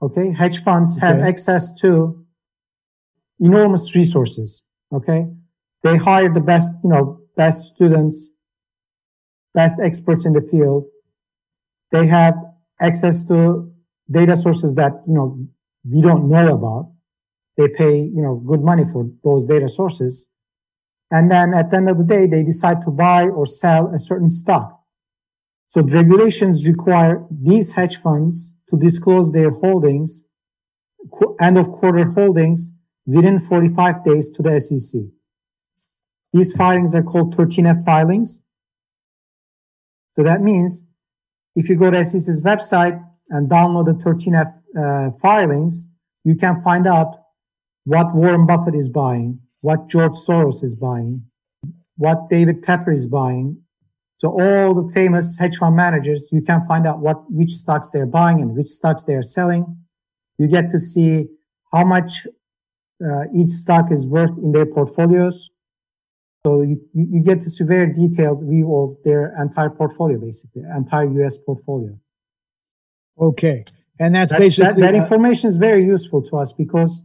Okay. 0.00 0.32
Hedge 0.32 0.62
funds 0.62 0.96
okay. 0.96 1.06
have 1.06 1.20
access 1.20 1.72
to 1.80 2.24
enormous 3.40 3.94
resources. 3.94 4.62
Okay. 4.92 5.26
They 5.82 5.96
hire 5.96 6.32
the 6.32 6.40
best, 6.40 6.72
you 6.84 6.90
know, 6.90 7.20
best 7.36 7.74
students 7.74 8.30
best 9.54 9.80
experts 9.80 10.24
in 10.24 10.32
the 10.32 10.40
field. 10.40 10.84
They 11.92 12.06
have 12.06 12.34
access 12.80 13.24
to 13.24 13.72
data 14.10 14.36
sources 14.36 14.74
that, 14.76 14.92
you 15.06 15.14
know, 15.14 15.38
we 15.84 16.02
don't 16.02 16.28
know 16.28 16.54
about. 16.54 16.92
They 17.56 17.68
pay, 17.68 17.98
you 17.98 18.22
know, 18.22 18.36
good 18.36 18.62
money 18.62 18.84
for 18.90 19.10
those 19.22 19.44
data 19.46 19.68
sources. 19.68 20.28
And 21.10 21.30
then 21.30 21.52
at 21.52 21.70
the 21.70 21.76
end 21.78 21.90
of 21.90 21.98
the 21.98 22.04
day, 22.04 22.26
they 22.26 22.42
decide 22.42 22.82
to 22.82 22.90
buy 22.90 23.28
or 23.28 23.46
sell 23.46 23.92
a 23.94 23.98
certain 23.98 24.30
stock. 24.30 24.80
So 25.68 25.82
regulations 25.82 26.66
require 26.66 27.24
these 27.30 27.72
hedge 27.72 28.00
funds 28.00 28.52
to 28.70 28.76
disclose 28.76 29.32
their 29.32 29.50
holdings, 29.50 30.24
end 31.40 31.58
of 31.58 31.70
quarter 31.72 32.04
holdings 32.04 32.72
within 33.06 33.40
45 33.40 34.04
days 34.04 34.30
to 34.30 34.42
the 34.42 34.60
SEC. 34.60 35.00
These 36.32 36.52
filings 36.52 36.94
are 36.94 37.02
called 37.02 37.36
13F 37.36 37.84
filings. 37.84 38.44
So 40.16 40.22
that 40.22 40.40
means 40.42 40.86
if 41.56 41.68
you 41.68 41.76
go 41.76 41.90
to 41.90 42.04
SEC's 42.04 42.40
website 42.40 43.04
and 43.28 43.50
download 43.50 43.86
the 43.86 44.04
13F 44.04 44.59
uh, 44.78 45.10
filings, 45.22 45.88
you 46.24 46.34
can 46.34 46.60
find 46.62 46.86
out 46.86 47.16
what 47.84 48.14
Warren 48.14 48.46
Buffett 48.46 48.74
is 48.74 48.88
buying, 48.88 49.40
what 49.60 49.88
George 49.88 50.12
Soros 50.12 50.62
is 50.62 50.74
buying, 50.74 51.22
what 51.96 52.28
David 52.28 52.62
Tepper 52.62 52.92
is 52.92 53.06
buying. 53.06 53.56
So 54.18 54.28
all 54.28 54.74
the 54.74 54.92
famous 54.92 55.38
hedge 55.38 55.56
fund 55.56 55.76
managers, 55.76 56.28
you 56.30 56.42
can 56.42 56.66
find 56.66 56.86
out 56.86 57.00
what, 57.00 57.30
which 57.30 57.50
stocks 57.50 57.90
they're 57.90 58.06
buying 58.06 58.40
and 58.42 58.54
which 58.54 58.68
stocks 58.68 59.04
they 59.04 59.14
are 59.14 59.22
selling. 59.22 59.78
You 60.38 60.46
get 60.46 60.70
to 60.72 60.78
see 60.78 61.26
how 61.72 61.84
much 61.84 62.26
uh, 63.04 63.24
each 63.34 63.50
stock 63.50 63.90
is 63.90 64.06
worth 64.06 64.36
in 64.38 64.52
their 64.52 64.66
portfolios. 64.66 65.50
So 66.44 66.62
you, 66.62 66.80
you 66.94 67.20
get 67.20 67.42
to 67.42 67.50
see 67.50 67.64
very 67.64 67.92
detailed 67.92 68.42
view 68.44 68.74
of 68.74 68.96
their 69.04 69.34
entire 69.40 69.68
portfolio, 69.70 70.18
basically, 70.18 70.62
entire 70.62 71.04
U.S. 71.20 71.36
portfolio. 71.36 71.98
Okay, 73.20 73.64
and 74.00 74.14
that's, 74.14 74.30
that's 74.30 74.40
basically 74.40 74.64
that, 74.64 74.92
that 74.92 74.94
information 74.94 75.48
is 75.48 75.56
very 75.56 75.84
useful 75.84 76.22
to 76.22 76.38
us 76.38 76.54
because 76.54 77.02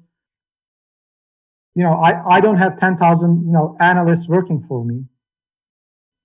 you 1.75 1.83
know 1.83 1.91
I, 1.91 2.37
I 2.37 2.41
don't 2.41 2.57
have 2.57 2.79
10,000 2.79 3.45
you 3.45 3.51
know 3.51 3.75
analysts 3.79 4.27
working 4.29 4.63
for 4.67 4.83
me, 4.85 5.03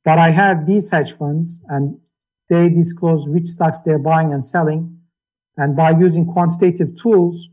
but 0.04 0.18
I 0.18 0.30
have 0.30 0.66
these 0.66 0.88
hedge 0.88 1.12
funds 1.18 1.60
and 1.68 1.98
they 2.48 2.70
disclose 2.70 3.28
which 3.28 3.46
stocks 3.46 3.82
they're 3.82 3.98
buying 3.98 4.32
and 4.32 4.46
selling, 4.46 4.98
and 5.56 5.76
by 5.76 5.90
using 5.90 6.24
quantitative 6.24 6.96
tools 6.96 7.50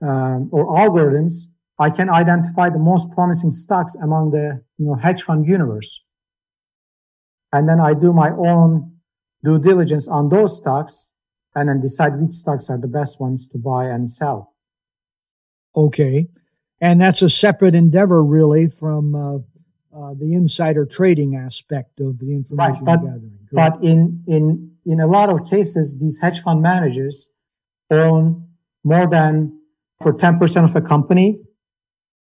um, 0.00 0.48
or 0.52 0.66
algorithms, 0.68 1.46
I 1.78 1.90
can 1.90 2.08
identify 2.08 2.70
the 2.70 2.78
most 2.78 3.10
promising 3.10 3.50
stocks 3.50 3.96
among 3.96 4.30
the 4.30 4.62
you 4.78 4.86
know 4.86 4.94
hedge 4.94 5.24
fund 5.24 5.44
universe. 5.44 6.04
And 7.52 7.68
then 7.68 7.80
I 7.80 7.94
do 7.94 8.12
my 8.12 8.30
own 8.30 8.92
due 9.44 9.58
diligence 9.58 10.08
on 10.08 10.28
those 10.28 10.56
stocks 10.56 11.10
and 11.54 11.68
then 11.68 11.80
decide 11.80 12.18
which 12.20 12.34
stocks 12.34 12.68
are 12.68 12.78
the 12.78 12.88
best 12.88 13.20
ones 13.20 13.46
to 13.48 13.58
buy 13.58 13.86
and 13.86 14.10
sell. 14.10 14.54
Okay. 15.76 16.28
And 16.80 17.00
that's 17.00 17.22
a 17.22 17.30
separate 17.30 17.74
endeavor, 17.74 18.22
really, 18.22 18.68
from 18.68 19.14
uh, 19.14 19.36
uh, 19.96 20.14
the 20.14 20.34
insider 20.34 20.84
trading 20.84 21.36
aspect 21.36 22.00
of 22.00 22.18
the 22.18 22.32
information 22.32 22.84
right, 22.84 22.84
but, 22.84 23.04
gathering. 23.04 23.38
Correct? 23.50 23.80
But 23.80 23.84
in, 23.84 24.22
in, 24.26 24.72
in 24.84 25.00
a 25.00 25.06
lot 25.06 25.30
of 25.30 25.48
cases, 25.48 25.98
these 25.98 26.18
hedge 26.18 26.42
fund 26.42 26.62
managers 26.62 27.30
own 27.90 28.48
more 28.82 29.06
than 29.08 29.58
for 30.02 30.12
10% 30.12 30.64
of 30.64 30.76
a 30.76 30.80
company 30.80 31.40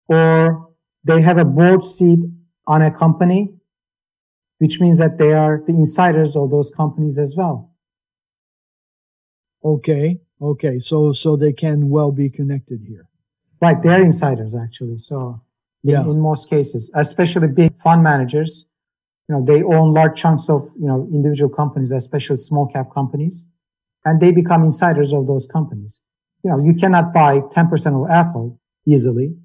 or 0.07 0.69
they 1.03 1.21
have 1.21 1.37
a 1.37 1.45
board 1.45 1.83
seat 1.83 2.19
on 2.67 2.81
a 2.81 2.91
company, 2.91 3.53
which 4.59 4.79
means 4.79 4.97
that 4.97 5.17
they 5.17 5.33
are 5.33 5.63
the 5.65 5.73
insiders 5.73 6.35
of 6.35 6.49
those 6.49 6.71
companies 6.71 7.17
as 7.17 7.35
well. 7.35 7.71
Okay. 9.65 10.19
Okay. 10.41 10.79
So, 10.79 11.11
so 11.11 11.35
they 11.35 11.51
can 11.51 11.89
well 11.89 12.11
be 12.11 12.29
connected 12.29 12.81
here. 12.87 13.07
Right. 13.61 13.81
They're 13.81 14.03
insiders 14.03 14.55
actually. 14.55 14.99
So 14.99 15.41
in, 15.83 15.91
yeah. 15.91 16.01
in 16.01 16.19
most 16.19 16.49
cases, 16.49 16.91
especially 16.93 17.47
big 17.47 17.73
fund 17.81 18.03
managers, 18.03 18.65
you 19.27 19.35
know, 19.35 19.43
they 19.43 19.63
own 19.63 19.93
large 19.93 20.17
chunks 20.17 20.49
of, 20.49 20.69
you 20.79 20.87
know, 20.87 21.09
individual 21.11 21.49
companies, 21.49 21.91
especially 21.91 22.37
small 22.37 22.67
cap 22.67 22.93
companies, 22.93 23.47
and 24.05 24.21
they 24.21 24.31
become 24.31 24.63
insiders 24.63 25.13
of 25.13 25.25
those 25.25 25.47
companies. 25.47 25.99
You 26.43 26.51
know, 26.51 26.63
you 26.63 26.75
cannot 26.75 27.11
buy 27.11 27.39
10% 27.39 28.03
of 28.03 28.11
Apple 28.11 28.59
easily 28.85 29.35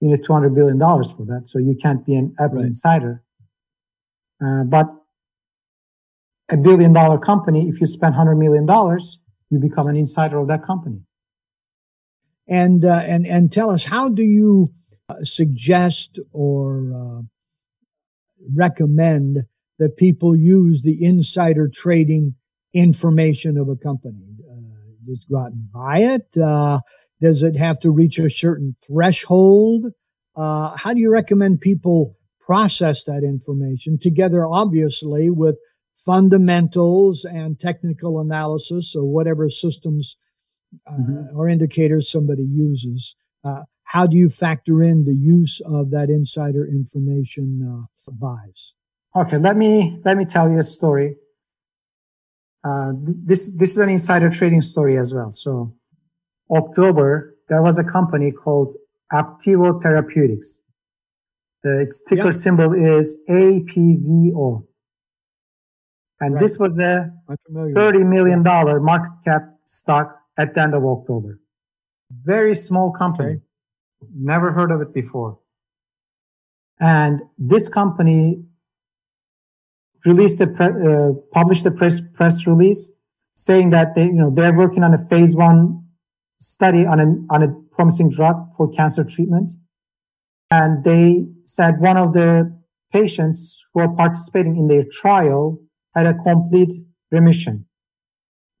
you 0.00 0.08
need 0.08 0.22
$200 0.22 0.54
billion 0.54 0.78
for 0.78 1.24
that. 1.26 1.42
So 1.46 1.58
you 1.58 1.74
can't 1.74 2.04
be 2.04 2.14
an 2.14 2.34
Apple 2.38 2.58
right. 2.58 2.66
insider. 2.66 3.22
Uh, 4.44 4.64
but 4.64 4.86
a 6.50 6.56
billion 6.56 6.92
dollar 6.92 7.18
company, 7.18 7.68
if 7.68 7.80
you 7.80 7.86
spend 7.86 8.14
$100 8.14 8.38
million, 8.38 8.66
you 9.50 9.58
become 9.58 9.86
an 9.86 9.96
insider 9.96 10.38
of 10.38 10.48
that 10.48 10.62
company. 10.64 11.00
And, 12.48 12.84
uh, 12.84 13.02
and, 13.04 13.26
and 13.26 13.52
tell 13.52 13.70
us, 13.70 13.84
how 13.84 14.08
do 14.08 14.22
you 14.22 14.68
uh, 15.08 15.16
suggest 15.22 16.18
or 16.32 16.92
uh, 16.94 17.22
recommend 18.54 19.38
that 19.78 19.96
people 19.96 20.36
use 20.36 20.82
the 20.82 21.04
insider 21.04 21.68
trading 21.68 22.34
information 22.72 23.58
of 23.58 23.68
a 23.68 23.76
company? 23.76 24.22
Uh, 24.48 24.56
just 25.06 25.28
go 25.28 25.38
out 25.38 25.52
and 25.52 25.72
buy 25.72 25.98
it? 25.98 26.36
Uh, 26.40 26.80
does 27.20 27.42
it 27.42 27.56
have 27.56 27.80
to 27.80 27.90
reach 27.90 28.18
a 28.18 28.30
certain 28.30 28.74
threshold? 28.86 29.86
Uh, 30.36 30.76
how 30.76 30.92
do 30.92 31.00
you 31.00 31.10
recommend 31.10 31.60
people 31.60 32.14
process 32.40 33.04
that 33.04 33.24
information 33.24 33.98
together, 33.98 34.46
obviously, 34.46 35.30
with 35.30 35.56
fundamentals 35.96 37.24
and 37.24 37.58
technical 37.58 38.20
analysis 38.20 38.94
or 38.94 39.04
whatever 39.04 39.50
systems 39.50 40.16
uh, 40.86 40.92
mm-hmm. 40.92 41.36
or 41.36 41.48
indicators 41.48 42.10
somebody 42.10 42.44
uses? 42.44 43.16
Uh, 43.44 43.62
how 43.84 44.06
do 44.06 44.16
you 44.16 44.28
factor 44.28 44.82
in 44.82 45.04
the 45.04 45.14
use 45.14 45.60
of 45.64 45.90
that 45.90 46.10
insider 46.10 46.66
information 46.66 47.86
uh, 48.08 48.10
buys? 48.12 48.74
Okay, 49.14 49.38
let 49.38 49.56
me 49.56 49.98
let 50.04 50.16
me 50.16 50.24
tell 50.24 50.50
you 50.50 50.58
a 50.58 50.64
story. 50.64 51.16
Uh, 52.64 52.92
this 53.02 53.56
this 53.56 53.70
is 53.70 53.78
an 53.78 53.88
insider 53.88 54.28
trading 54.28 54.60
story 54.60 54.98
as 54.98 55.14
well. 55.14 55.30
So 55.32 55.74
October, 56.50 57.36
there 57.48 57.62
was 57.62 57.78
a 57.78 57.84
company 57.84 58.32
called 58.32 58.74
Aptevo 59.12 59.80
Therapeutics. 59.80 60.60
Its 61.62 62.00
ticker 62.02 62.32
symbol 62.32 62.72
is 62.74 63.16
APVO. 63.28 64.64
And 66.20 66.34
right. 66.34 66.40
this 66.40 66.58
was 66.58 66.78
a 66.78 67.12
$30 67.48 68.06
million 68.06 68.42
market 68.42 69.12
cap 69.24 69.42
stock 69.66 70.18
at 70.38 70.54
the 70.54 70.62
end 70.62 70.74
of 70.74 70.84
October. 70.84 71.40
Very 72.10 72.54
small 72.54 72.92
company. 72.92 73.32
Okay. 73.32 73.40
Never 74.14 74.52
heard 74.52 74.70
of 74.70 74.80
it 74.80 74.94
before. 74.94 75.38
And 76.78 77.22
this 77.38 77.68
company 77.68 78.44
released 80.04 80.40
a 80.40 80.46
pre- 80.46 80.66
uh, 80.66 81.12
published 81.32 81.66
a 81.66 81.70
press 81.70 82.00
press 82.00 82.46
release 82.46 82.90
saying 83.34 83.70
that 83.70 83.94
they 83.94 84.04
you 84.04 84.12
know 84.12 84.30
they're 84.30 84.52
working 84.54 84.84
on 84.84 84.92
a 84.92 85.04
phase 85.08 85.34
one 85.34 85.86
study 86.38 86.84
on, 86.84 87.00
an, 87.00 87.26
on 87.30 87.42
a 87.42 87.48
promising 87.72 88.10
drug 88.10 88.36
for 88.56 88.68
cancer 88.68 89.04
treatment. 89.04 89.52
And 90.50 90.84
they 90.84 91.26
said 91.44 91.80
one 91.80 91.96
of 91.96 92.12
the 92.12 92.54
patients 92.92 93.64
who 93.72 93.80
are 93.80 93.94
participating 93.94 94.56
in 94.56 94.68
their 94.68 94.84
trial 94.84 95.58
had 95.96 96.06
a 96.06 96.14
complete 96.14 96.70
remission. 97.10 97.66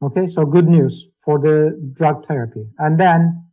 Okay, 0.02 0.26
so 0.26 0.44
good 0.44 0.68
news 0.68 1.06
for 1.24 1.38
the 1.38 1.78
drug 1.92 2.26
therapy. 2.26 2.64
And 2.78 2.98
then 2.98 3.44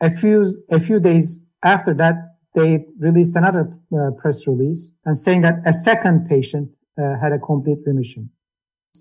a 0.00 0.10
few 0.10 0.38
a 0.70 0.80
few 0.80 0.98
days 1.00 1.44
after 1.62 1.92
that, 1.94 2.14
they 2.54 2.84
released 2.98 3.36
another 3.36 3.76
uh, 3.92 4.10
press 4.12 4.46
release 4.46 4.92
and 5.04 5.18
saying 5.18 5.42
that 5.42 5.56
a 5.66 5.72
second 5.72 6.26
patient 6.28 6.70
uh, 6.98 7.18
had 7.20 7.32
a 7.32 7.38
complete 7.38 7.78
remission. 7.84 8.30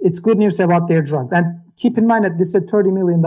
It's 0.01 0.19
good 0.19 0.37
news 0.37 0.59
about 0.59 0.87
their 0.87 1.01
drug. 1.01 1.29
And 1.31 1.45
keep 1.77 1.97
in 1.97 2.05
mind 2.05 2.25
that 2.25 2.37
this 2.37 2.49
is 2.49 2.55
a 2.55 2.61
$30 2.61 2.93
million 2.93 3.21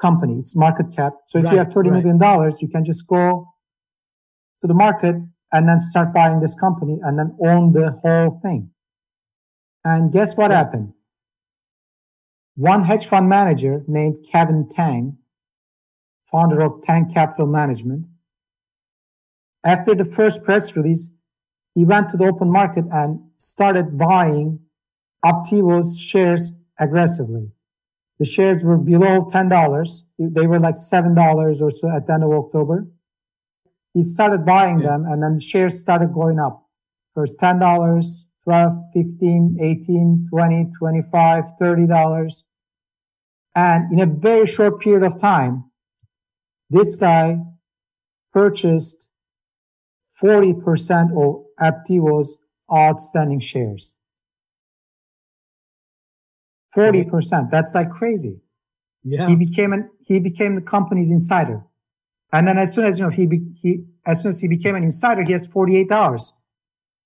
company. 0.00 0.38
It's 0.38 0.56
market 0.56 0.86
cap. 0.94 1.12
So 1.26 1.38
if 1.38 1.44
right, 1.44 1.52
you 1.52 1.58
have 1.58 1.72
thirty 1.72 1.90
right. 1.90 1.98
million 1.98 2.18
dollars, 2.18 2.56
you 2.60 2.68
can 2.68 2.84
just 2.84 3.06
go 3.06 3.46
to 4.62 4.66
the 4.66 4.74
market 4.74 5.16
and 5.52 5.68
then 5.68 5.80
start 5.80 6.12
buying 6.12 6.40
this 6.40 6.58
company 6.58 6.98
and 7.02 7.18
then 7.18 7.36
own 7.44 7.72
the 7.72 7.92
whole 8.02 8.40
thing. 8.42 8.70
And 9.84 10.12
guess 10.12 10.36
what 10.36 10.50
happened? 10.50 10.92
One 12.56 12.84
hedge 12.84 13.06
fund 13.06 13.28
manager 13.28 13.84
named 13.86 14.26
Kevin 14.30 14.68
Tang, 14.68 15.18
founder 16.30 16.62
of 16.62 16.82
Tang 16.82 17.10
Capital 17.12 17.46
Management, 17.46 18.06
after 19.64 19.94
the 19.94 20.04
first 20.04 20.44
press 20.44 20.76
release, 20.76 21.10
he 21.74 21.84
went 21.84 22.10
to 22.10 22.16
the 22.16 22.26
open 22.26 22.50
market 22.50 22.84
and 22.92 23.20
started 23.38 23.98
buying 23.98 24.60
Aptevo's 25.24 25.98
shares 25.98 26.52
aggressively. 26.78 27.50
The 28.18 28.26
shares 28.26 28.62
were 28.62 28.76
below 28.76 29.24
$10. 29.24 30.00
They 30.18 30.46
were 30.46 30.60
like 30.60 30.76
$7 30.76 31.62
or 31.62 31.70
so 31.70 31.88
at 31.88 32.06
the 32.06 32.12
end 32.12 32.24
of 32.24 32.30
October. 32.30 32.86
He 33.94 34.02
started 34.02 34.44
buying 34.44 34.80
yeah. 34.80 34.88
them 34.88 35.06
and 35.06 35.22
then 35.22 35.40
shares 35.40 35.80
started 35.80 36.12
going 36.12 36.38
up. 36.38 36.68
First 37.14 37.38
$10 37.38 37.58
to 37.60 38.33
12, 38.44 38.72
15, 38.92 39.58
18, 39.60 40.28
20, 40.30 40.66
25, 40.78 41.44
30 41.58 41.86
dollars. 41.86 42.44
And 43.54 43.92
in 43.92 44.00
a 44.00 44.06
very 44.06 44.46
short 44.46 44.80
period 44.80 45.04
of 45.04 45.20
time, 45.20 45.64
this 46.70 46.96
guy 46.96 47.38
purchased 48.32 49.08
40% 50.20 51.12
of 51.16 51.44
Aptevo's 51.60 52.36
outstanding 52.72 53.40
shares. 53.40 53.94
40%. 56.76 57.50
That's 57.50 57.74
like 57.74 57.90
crazy. 57.90 58.40
Yeah. 59.04 59.28
He 59.28 59.36
became 59.36 59.72
an, 59.72 59.90
he 60.00 60.18
became 60.18 60.56
the 60.56 60.60
company's 60.60 61.10
insider. 61.10 61.64
And 62.32 62.48
then 62.48 62.58
as 62.58 62.74
soon 62.74 62.84
as, 62.84 62.98
you 62.98 63.04
know, 63.04 63.10
he, 63.10 63.26
be, 63.26 63.42
he, 63.54 63.84
as 64.04 64.22
soon 64.22 64.30
as 64.30 64.40
he 64.40 64.48
became 64.48 64.74
an 64.74 64.82
insider, 64.82 65.22
he 65.24 65.32
has 65.32 65.46
48 65.46 65.92
hours. 65.92 66.32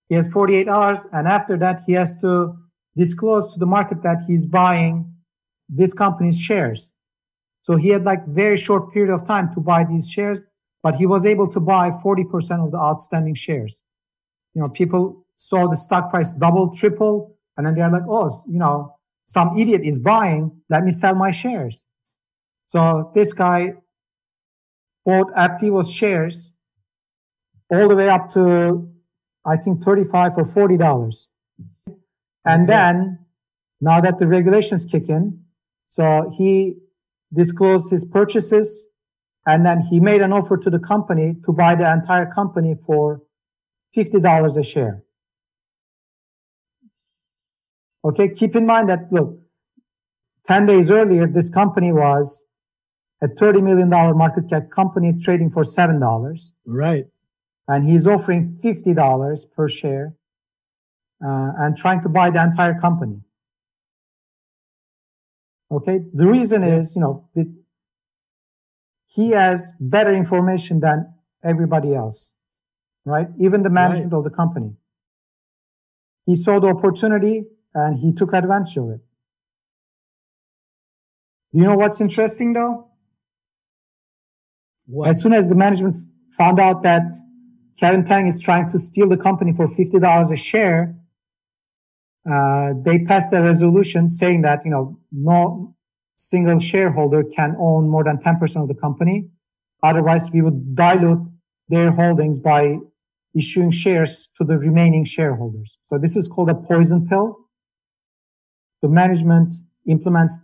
He 0.09 0.15
has 0.15 0.27
48 0.29 0.69
hours. 0.69 1.07
And 1.13 1.29
after 1.29 1.57
that, 1.59 1.81
he 1.87 1.93
has 1.93 2.17
to 2.17 2.57
disclose 2.97 3.53
to 3.53 3.59
the 3.59 3.67
market 3.67 4.03
that 4.03 4.23
he's 4.27 4.47
buying 4.47 5.13
this 5.69 5.93
company's 5.93 6.41
shares. 6.41 6.93
So 7.61 7.77
he 7.77 7.89
had 7.89 8.05
like 8.05 8.27
very 8.27 8.57
short 8.57 8.93
period 8.93 9.13
of 9.13 9.27
time 9.27 9.53
to 9.55 9.61
buy 9.61 9.85
these 9.85 10.11
shares, 10.11 10.41
but 10.83 10.95
he 10.95 11.07
was 11.07 11.27
able 11.27 11.49
to 11.49 11.61
buy 11.61 11.91
40% 11.91 12.65
of 12.65 12.73
the 12.73 12.79
outstanding 12.79 13.35
shares. 13.35 13.83
You 14.55 14.63
know, 14.63 14.71
people 14.71 15.27
saw 15.37 15.69
the 15.69 15.77
stock 15.77 16.11
price 16.11 16.33
double, 16.33 16.71
triple, 16.75 17.37
and 17.57 17.67
then 17.67 17.75
they're 17.75 17.91
like, 17.91 18.09
oh, 18.09 18.31
you 18.47 18.59
know, 18.59 18.95
some 19.25 19.59
idiot 19.59 19.83
is 19.85 19.99
buying. 19.99 20.51
Let 20.71 20.85
me 20.85 20.91
sell 20.91 21.15
my 21.15 21.31
shares. 21.31 21.85
So 22.67 23.13
this 23.15 23.33
guy 23.33 23.75
bought 25.05 25.33
Aptevo's 25.35 25.93
shares 25.93 26.53
all 27.71 27.89
the 27.89 27.97
way 27.97 28.09
up 28.09 28.31
to, 28.33 28.91
I 29.49 29.57
think, 29.57 29.83
35 29.83 30.33
or 30.37 30.45
$40. 30.45 31.27
And 32.45 32.69
then 32.69 33.19
now 33.81 34.01
that 34.01 34.19
the 34.19 34.27
regulations 34.27 34.85
kick 34.85 35.09
in, 35.09 35.43
so 35.87 36.31
he 36.37 36.77
disclosed 37.33 37.91
his 37.91 38.05
purchases 38.05 38.89
and 39.47 39.65
then 39.65 39.81
he 39.81 40.01
made 40.01 40.21
an 40.21 40.33
offer 40.33 40.57
to 40.59 40.71
the 40.71 40.79
company 40.79 41.37
to 41.47 41.53
buy 41.53 41.75
the 41.75 41.91
entire 41.91 42.27
company 42.27 42.77
for 42.87 43.23
$50 43.97 44.57
a 44.59 44.63
share. 44.63 45.03
Okay, 48.05 48.29
keep 48.29 48.55
in 48.55 48.67
mind 48.67 48.89
that 48.89 49.13
look, 49.13 49.39
10 50.47 50.67
days 50.67 50.91
earlier, 50.91 51.27
this 51.27 51.51
company 51.51 51.93
was 51.93 52.45
a 53.23 53.29
$30 53.29 53.63
million 53.63 53.89
market 53.89 54.49
cap 54.49 54.71
company 54.71 55.13
trading 55.13 55.51
for 55.51 55.63
$7. 55.63 56.51
Right. 56.67 57.07
And 57.69 57.89
he's 57.89 58.07
offering 58.07 58.59
$50 58.65 59.53
per 59.55 59.69
share 59.69 60.17
uh, 61.25 61.51
and 61.59 61.77
trying 61.77 62.01
to 62.03 62.09
buy 62.09 62.31
the 62.31 62.43
entire 62.43 62.81
company. 62.81 63.21
Okay. 65.71 66.01
The 66.15 66.27
reason 66.27 66.65
is, 66.65 66.97
you 66.97 67.03
know, 67.03 67.29
that 67.35 67.47
he 69.07 69.31
has 69.31 69.75
better 69.79 70.15
information 70.15 70.81
than 70.81 71.13
everybody 71.45 71.95
else, 71.95 72.33
right? 73.05 73.29
Even 73.39 73.63
the 73.63 73.71
management 73.71 74.13
right. 74.13 74.19
of 74.19 74.25
the 74.25 74.31
company. 74.31 74.73
He 76.25 76.37
saw 76.37 76.59
the 76.59 76.69
opportunity 76.69 77.45
and 77.75 77.99
he 77.99 78.13
took 78.13 78.33
advantage 78.33 78.77
of 78.77 78.91
it. 78.91 79.01
You 81.53 81.65
know 81.65 81.77
what's 81.77 82.01
interesting 82.01 82.53
though? 82.53 82.89
What? 84.87 85.09
As 85.09 85.21
soon 85.21 85.33
as 85.33 85.49
the 85.49 85.55
management 85.55 85.97
found 86.37 86.61
out 86.61 86.83
that 86.83 87.03
Kevin 87.79 88.05
Tang 88.05 88.27
is 88.27 88.43
trying 88.43 88.69
to 88.71 88.79
steal 88.79 89.09
the 89.09 89.17
company 89.17 89.53
for 89.53 89.69
$50 89.69 90.33
a 90.33 90.37
share, 90.37 90.97
uh, 92.29 92.75
they 92.83 92.99
passed 93.05 93.33
a 93.33 93.41
resolution 93.41 94.09
saying 94.09 94.43
that, 94.43 94.65
you 94.65 94.71
know, 94.71 94.99
no 95.13 95.75
single 96.17 96.59
shareholder 96.59 97.23
can 97.23 97.57
own 97.59 97.89
more 97.89 98.03
than 98.03 98.19
10% 98.19 98.63
of 98.63 98.69
the 98.69 98.75
company. 98.75 99.29
Otherwise, 99.83 100.31
we 100.33 100.43
would 100.43 100.75
dilute 100.75 101.21
their 101.69 101.93
holdings 101.93 102.41
by 102.41 102.77
issuing 103.35 103.71
shares 103.71 104.29
to 104.37 104.45
the 104.45 104.59
remaining 104.59 105.05
shareholders. 105.05 105.79
So 105.85 105.99
this 105.99 106.17
is 106.17 106.27
called 106.27 106.51
a 106.51 106.55
poison 106.55 107.07
pill. 107.07 107.37
The 108.83 108.89
management 108.89 109.55
implements 109.87 110.41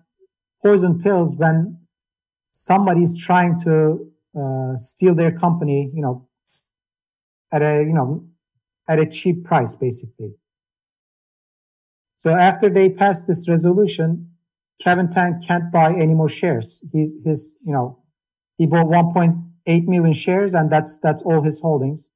poison 0.62 1.02
pills 1.02 1.36
when 1.36 1.78
somebody 2.52 3.02
is 3.02 3.18
trying 3.18 3.60
to 3.60 4.06
uh, 4.38 4.78
steal 4.78 5.14
their 5.14 5.32
company, 5.32 5.90
you 5.92 6.02
know, 6.02 6.28
at 7.54 7.62
a, 7.62 7.84
you 7.84 7.92
know, 7.92 8.26
at 8.88 8.98
a 8.98 9.06
cheap 9.06 9.44
price, 9.44 9.74
basically. 9.74 10.32
So 12.16 12.30
after 12.30 12.68
they 12.68 12.90
passed 12.90 13.26
this 13.26 13.48
resolution, 13.48 14.30
Kevin 14.82 15.10
Tang 15.10 15.40
can't 15.46 15.70
buy 15.70 15.94
any 15.94 16.14
more 16.14 16.28
shares. 16.28 16.82
He's, 16.92 17.12
his, 17.24 17.56
you 17.64 17.72
know, 17.72 17.98
he 18.58 18.66
bought 18.66 18.86
1.8 18.86 19.86
million 19.86 20.12
shares 20.12 20.54
and 20.54 20.70
that's, 20.70 20.98
that's 20.98 21.22
all 21.22 21.42
his 21.42 21.60
holdings. 21.60 22.10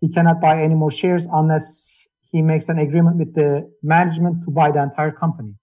He 0.00 0.08
cannot 0.08 0.40
buy 0.40 0.62
any 0.62 0.74
more 0.74 0.90
shares 0.90 1.26
unless 1.32 2.06
he 2.30 2.42
makes 2.42 2.68
an 2.68 2.78
agreement 2.78 3.16
with 3.16 3.34
the 3.34 3.70
management 3.82 4.44
to 4.44 4.50
buy 4.50 4.70
the 4.70 4.82
entire 4.82 5.12
company. 5.12 5.54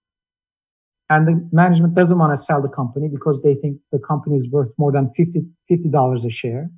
And 1.10 1.28
the 1.28 1.50
management 1.52 1.96
doesn't 1.96 2.18
want 2.18 2.34
to 2.34 2.38
sell 2.38 2.62
the 2.62 2.70
company 2.70 3.10
because 3.10 3.42
they 3.42 3.56
think 3.56 3.80
the 3.92 4.00
company 4.00 4.36
is 4.36 4.50
worth 4.50 4.72
more 4.78 4.92
than 4.92 5.12
50, 5.16 5.42
$50 5.70 6.26
a 6.26 6.30
share. 6.30 6.70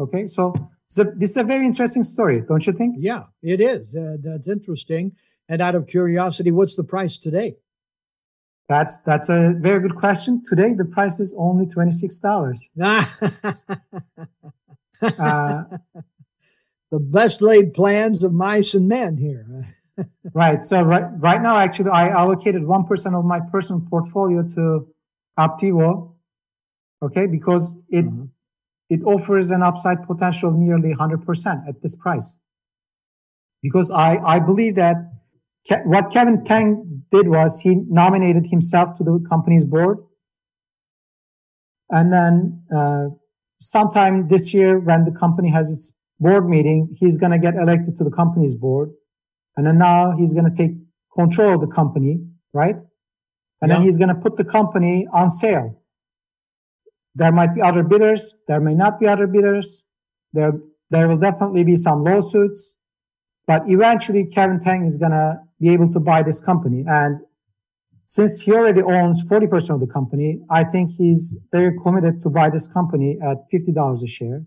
Okay. 0.00 0.26
So, 0.26 0.54
so 0.86 1.04
this 1.16 1.30
is 1.30 1.36
a 1.36 1.44
very 1.44 1.66
interesting 1.66 2.04
story, 2.04 2.42
don't 2.46 2.66
you 2.66 2.72
think? 2.72 2.96
Yeah, 2.98 3.24
it 3.42 3.60
is. 3.60 3.94
Uh, 3.94 4.16
that's 4.22 4.48
interesting. 4.48 5.12
And 5.48 5.60
out 5.60 5.74
of 5.74 5.86
curiosity, 5.86 6.50
what's 6.50 6.74
the 6.74 6.84
price 6.84 7.18
today? 7.18 7.56
That's 8.68 8.98
that's 8.98 9.28
a 9.28 9.54
very 9.58 9.80
good 9.80 9.96
question. 9.96 10.42
Today 10.46 10.72
the 10.72 10.86
price 10.86 11.20
is 11.20 11.34
only 11.36 11.66
twenty 11.66 11.90
six 11.90 12.18
dollars. 12.18 12.66
uh, 12.80 13.54
the 15.02 16.98
best 16.98 17.42
laid 17.42 17.74
plans 17.74 18.24
of 18.24 18.32
mice 18.32 18.72
and 18.72 18.88
men 18.88 19.18
here. 19.18 19.76
right. 20.32 20.62
So 20.62 20.82
right 20.82 21.04
right 21.18 21.42
now, 21.42 21.58
actually, 21.58 21.90
I 21.90 22.08
allocated 22.08 22.64
one 22.64 22.84
percent 22.84 23.14
of 23.14 23.26
my 23.26 23.40
personal 23.52 23.82
portfolio 23.82 24.42
to 24.54 24.88
Aptevo. 25.38 26.12
Okay, 27.02 27.26
because 27.26 27.76
it 27.90 28.06
mm-hmm. 28.06 28.24
It 28.90 29.02
offers 29.04 29.50
an 29.50 29.62
upside 29.62 30.06
potential 30.06 30.50
of 30.50 30.56
nearly 30.56 30.92
hundred 30.92 31.24
percent 31.24 31.60
at 31.68 31.82
this 31.82 31.94
price. 31.94 32.36
Because 33.62 33.90
I 33.90 34.18
I 34.18 34.38
believe 34.38 34.74
that 34.76 34.96
Ke- 35.68 35.84
what 35.86 36.10
Kevin 36.10 36.44
Tang 36.44 37.04
did 37.10 37.28
was 37.28 37.60
he 37.60 37.76
nominated 37.88 38.46
himself 38.46 38.96
to 38.98 39.04
the 39.04 39.24
company's 39.28 39.64
board. 39.64 39.98
And 41.90 42.12
then 42.12 42.62
uh, 42.74 43.06
sometime 43.60 44.28
this 44.28 44.52
year, 44.52 44.78
when 44.78 45.04
the 45.04 45.12
company 45.12 45.50
has 45.50 45.70
its 45.70 45.92
board 46.20 46.48
meeting, 46.48 46.94
he's 46.98 47.16
going 47.16 47.32
to 47.32 47.38
get 47.38 47.54
elected 47.54 47.96
to 47.98 48.04
the 48.04 48.10
company's 48.10 48.54
board. 48.54 48.90
And 49.56 49.66
then 49.66 49.78
now 49.78 50.16
he's 50.16 50.34
going 50.34 50.50
to 50.50 50.56
take 50.56 50.72
control 51.14 51.54
of 51.54 51.60
the 51.60 51.66
company, 51.66 52.20
right? 52.52 52.76
And 53.62 53.70
yeah. 53.70 53.76
then 53.76 53.82
he's 53.82 53.96
going 53.96 54.08
to 54.08 54.14
put 54.14 54.36
the 54.36 54.44
company 54.44 55.06
on 55.12 55.30
sale. 55.30 55.80
There 57.14 57.32
might 57.32 57.54
be 57.54 57.62
other 57.62 57.82
bidders. 57.82 58.34
There 58.48 58.60
may 58.60 58.74
not 58.74 58.98
be 58.98 59.06
other 59.06 59.26
bidders. 59.26 59.84
There, 60.32 60.52
there 60.90 61.08
will 61.08 61.16
definitely 61.16 61.64
be 61.64 61.76
some 61.76 62.04
lawsuits. 62.04 62.76
But 63.46 63.62
eventually, 63.68 64.24
Kevin 64.24 64.60
Tang 64.60 64.86
is 64.86 64.96
going 64.96 65.12
to 65.12 65.38
be 65.60 65.68
able 65.70 65.92
to 65.92 66.00
buy 66.00 66.22
this 66.22 66.40
company. 66.40 66.84
And 66.88 67.20
since 68.06 68.40
he 68.40 68.52
already 68.52 68.82
owns 68.82 69.22
40% 69.22 69.70
of 69.70 69.80
the 69.80 69.86
company, 69.86 70.40
I 70.50 70.64
think 70.64 70.92
he's 70.92 71.36
very 71.52 71.78
committed 71.82 72.22
to 72.22 72.30
buy 72.30 72.50
this 72.50 72.66
company 72.66 73.18
at 73.22 73.38
$50 73.52 74.02
a 74.02 74.06
share. 74.06 74.44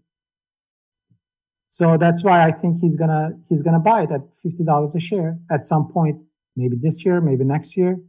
So 1.70 1.96
that's 1.96 2.24
why 2.24 2.44
I 2.44 2.52
think 2.52 2.80
he's 2.80 2.96
gonna 2.96 3.34
he's 3.50 3.62
gonna 3.62 3.80
buy 3.80 4.02
it 4.02 4.12
at 4.12 4.22
fifty 4.42 4.64
dollars 4.64 4.96
a 4.96 5.00
share 5.00 5.38
at 5.52 5.64
some 5.64 5.88
point, 5.92 6.20
maybe 6.56 6.76
this 6.76 7.06
year, 7.06 7.22
maybe 7.22 7.44
next 7.44 7.78
year. 7.78 8.00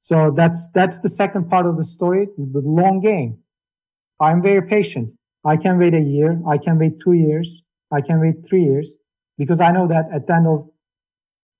So 0.00 0.30
that's 0.30 0.68
that's 0.68 0.98
the 0.98 1.08
second 1.08 1.48
part 1.48 1.64
of 1.64 1.78
the 1.78 1.84
story, 1.86 2.28
the 2.36 2.60
long 2.60 3.00
game. 3.00 3.38
I'm 4.20 4.42
very 4.42 4.62
patient. 4.62 5.12
I 5.44 5.56
can 5.56 5.78
wait 5.78 5.94
a 5.94 6.00
year, 6.00 6.40
I 6.48 6.58
can 6.58 6.78
wait 6.78 7.00
two 7.00 7.12
years, 7.12 7.62
I 7.92 8.00
can 8.00 8.20
wait 8.20 8.36
three 8.48 8.64
years 8.64 8.96
because 9.36 9.60
I 9.60 9.72
know 9.72 9.86
that 9.88 10.06
at 10.12 10.26
the 10.26 10.34
end 10.34 10.46
of 10.46 10.68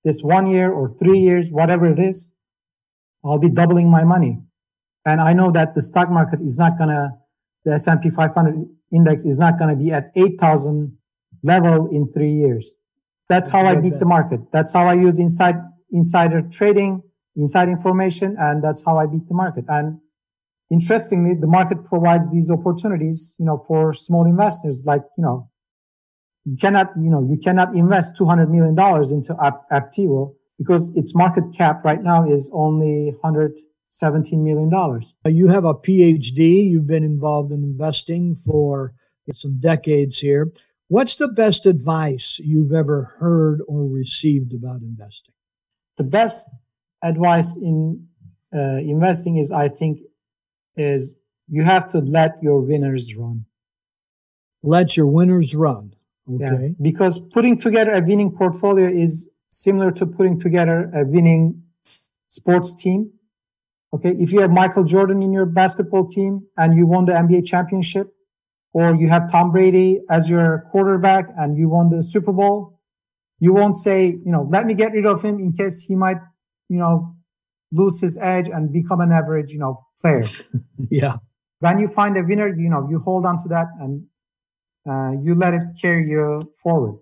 this 0.04 0.22
one 0.22 0.46
year 0.46 0.72
or 0.72 0.94
three 0.98 1.18
years, 1.18 1.50
whatever 1.50 1.86
it 1.86 1.98
is, 1.98 2.32
I'll 3.24 3.38
be 3.38 3.48
doubling 3.48 3.90
my 3.90 4.04
money. 4.04 4.38
And 5.06 5.20
I 5.20 5.32
know 5.32 5.50
that 5.52 5.74
the 5.74 5.82
stock 5.82 6.10
market 6.10 6.40
is 6.40 6.58
not 6.58 6.78
gonna, 6.78 7.10
the 7.64 7.72
S&P 7.72 8.10
500 8.10 8.66
index 8.92 9.24
is 9.24 9.38
not 9.38 9.58
gonna 9.58 9.76
be 9.76 9.92
at 9.92 10.12
8,000 10.14 10.96
level 11.42 11.88
in 11.90 12.10
three 12.12 12.32
years. 12.32 12.74
That's 13.28 13.50
how 13.50 13.64
I 13.64 13.74
beat 13.76 13.98
the 13.98 14.06
market. 14.06 14.40
That's 14.52 14.72
how 14.72 14.86
I 14.86 14.94
use 14.94 15.18
inside, 15.18 15.56
insider 15.90 16.42
trading, 16.42 17.02
inside 17.36 17.68
information, 17.68 18.36
and 18.38 18.62
that's 18.62 18.82
how 18.84 18.98
I 18.98 19.06
beat 19.06 19.26
the 19.28 19.34
market. 19.34 19.64
And 19.68 19.98
interestingly, 20.70 21.34
the 21.34 21.46
market 21.46 21.84
provides 21.84 22.30
these 22.30 22.50
opportunities, 22.50 23.34
you 23.38 23.44
know, 23.44 23.62
for 23.66 23.92
small 23.92 24.26
investors 24.26 24.82
like, 24.84 25.02
you 25.16 25.24
know, 25.24 25.48
you 26.44 26.56
cannot, 26.56 26.90
you 26.96 27.10
know, 27.10 27.26
you 27.28 27.38
cannot 27.38 27.74
invest 27.74 28.16
$200 28.16 28.50
million 28.50 28.74
into 29.12 29.34
Aptevo 29.72 30.34
because 30.58 30.90
its 30.94 31.14
market 31.14 31.44
cap 31.56 31.84
right 31.84 32.02
now 32.02 32.28
is 32.28 32.50
only 32.52 33.10
117 33.20 34.44
million 34.44 34.70
dollars. 34.70 35.14
You 35.26 35.48
have 35.48 35.64
a 35.64 35.74
PhD. 35.74 36.68
You've 36.68 36.86
been 36.86 37.04
involved 37.04 37.50
in 37.50 37.62
investing 37.64 38.34
for 38.34 38.94
some 39.34 39.58
decades 39.58 40.18
here. 40.18 40.52
What's 40.88 41.16
the 41.16 41.28
best 41.28 41.64
advice 41.64 42.38
you've 42.44 42.72
ever 42.72 43.14
heard 43.18 43.60
or 43.66 43.84
received 43.84 44.52
about 44.52 44.82
investing? 44.82 45.32
The 45.96 46.04
best 46.04 46.50
advice 47.02 47.56
in 47.56 48.06
uh, 48.54 48.78
investing 48.78 49.38
is, 49.38 49.50
I 49.50 49.68
think, 49.68 50.00
is 50.76 51.14
you 51.48 51.62
have 51.62 51.90
to 51.92 51.98
let 51.98 52.42
your 52.42 52.60
winners 52.60 53.14
run. 53.14 53.44
Let 54.62 54.96
your 54.96 55.06
winners 55.06 55.54
run. 55.54 55.94
Okay. 56.32 56.44
Yeah, 56.44 56.68
because 56.80 57.18
putting 57.18 57.58
together 57.58 57.92
a 57.92 58.00
winning 58.00 58.30
portfolio 58.30 58.88
is 58.88 59.30
similar 59.50 59.90
to 59.92 60.06
putting 60.06 60.40
together 60.40 60.90
a 60.94 61.04
winning 61.04 61.62
sports 62.28 62.74
team. 62.74 63.10
Okay. 63.92 64.16
If 64.18 64.32
you 64.32 64.40
have 64.40 64.50
Michael 64.50 64.84
Jordan 64.84 65.22
in 65.22 65.32
your 65.32 65.46
basketball 65.46 66.08
team 66.08 66.46
and 66.56 66.76
you 66.76 66.86
won 66.86 67.04
the 67.04 67.12
NBA 67.12 67.44
championship, 67.46 68.14
or 68.72 68.96
you 68.96 69.08
have 69.08 69.30
Tom 69.30 69.52
Brady 69.52 70.00
as 70.10 70.28
your 70.28 70.66
quarterback 70.72 71.28
and 71.38 71.56
you 71.56 71.68
won 71.68 71.90
the 71.90 72.02
Super 72.02 72.32
Bowl, 72.32 72.80
you 73.38 73.52
won't 73.52 73.76
say, 73.76 74.06
you 74.06 74.32
know, 74.32 74.48
let 74.50 74.66
me 74.66 74.74
get 74.74 74.92
rid 74.92 75.06
of 75.06 75.22
him 75.22 75.38
in 75.38 75.52
case 75.52 75.80
he 75.82 75.94
might, 75.94 76.16
you 76.68 76.78
know, 76.78 77.13
lose 77.74 78.00
his 78.00 78.16
edge 78.18 78.48
and 78.48 78.72
become 78.72 79.00
an 79.00 79.12
average, 79.12 79.52
you 79.52 79.58
know, 79.58 79.84
player. 80.00 80.24
yeah. 80.90 81.16
When 81.58 81.78
you 81.78 81.88
find 81.88 82.16
a 82.16 82.22
winner, 82.22 82.48
you 82.48 82.70
know, 82.70 82.86
you 82.88 82.98
hold 82.98 83.26
on 83.26 83.42
to 83.42 83.48
that 83.48 83.66
and 83.80 84.06
uh, 84.88 85.12
you 85.22 85.34
let 85.34 85.54
it 85.54 85.62
carry 85.80 86.08
you 86.08 86.40
forward. 86.62 87.00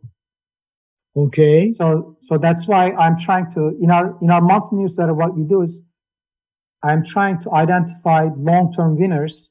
Okay. 1.15 1.71
So, 1.71 2.17
so 2.21 2.39
that's 2.39 2.67
why 2.67 2.93
I'm 2.93 3.19
trying 3.19 3.53
to, 3.53 3.77
in 3.81 3.91
our, 3.91 4.17
in 4.23 4.31
our 4.31 4.41
monthly 4.41 4.79
newsletter, 4.79 5.13
what 5.13 5.37
we 5.37 5.45
do 5.45 5.63
is 5.63 5.83
I'm 6.83 7.05
trying 7.05 7.41
to 7.43 7.53
identify 7.53 8.29
long-term 8.37 8.99
winners 8.99 9.51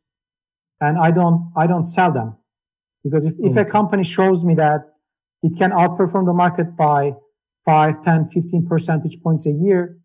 and 0.80 0.98
I 0.98 1.12
don't, 1.12 1.52
I 1.56 1.68
don't 1.68 1.86
sell 1.86 2.12
them 2.12 2.38
because 3.04 3.26
if, 3.26 3.34
if 3.40 3.56
a 3.56 3.66
company 3.66 4.04
shows 4.04 4.44
me 4.44 4.56
that 4.56 4.82
it 5.44 5.58
can 5.58 5.72
outperform 5.72 6.26
the 6.26 6.34
market 6.34 6.76
by 6.76 7.14
5, 7.66 8.04
10, 8.04 8.30
15 8.30 8.66
percentage 8.66 9.22
points 9.22 9.46
a 9.46 9.52
year, 9.52 10.01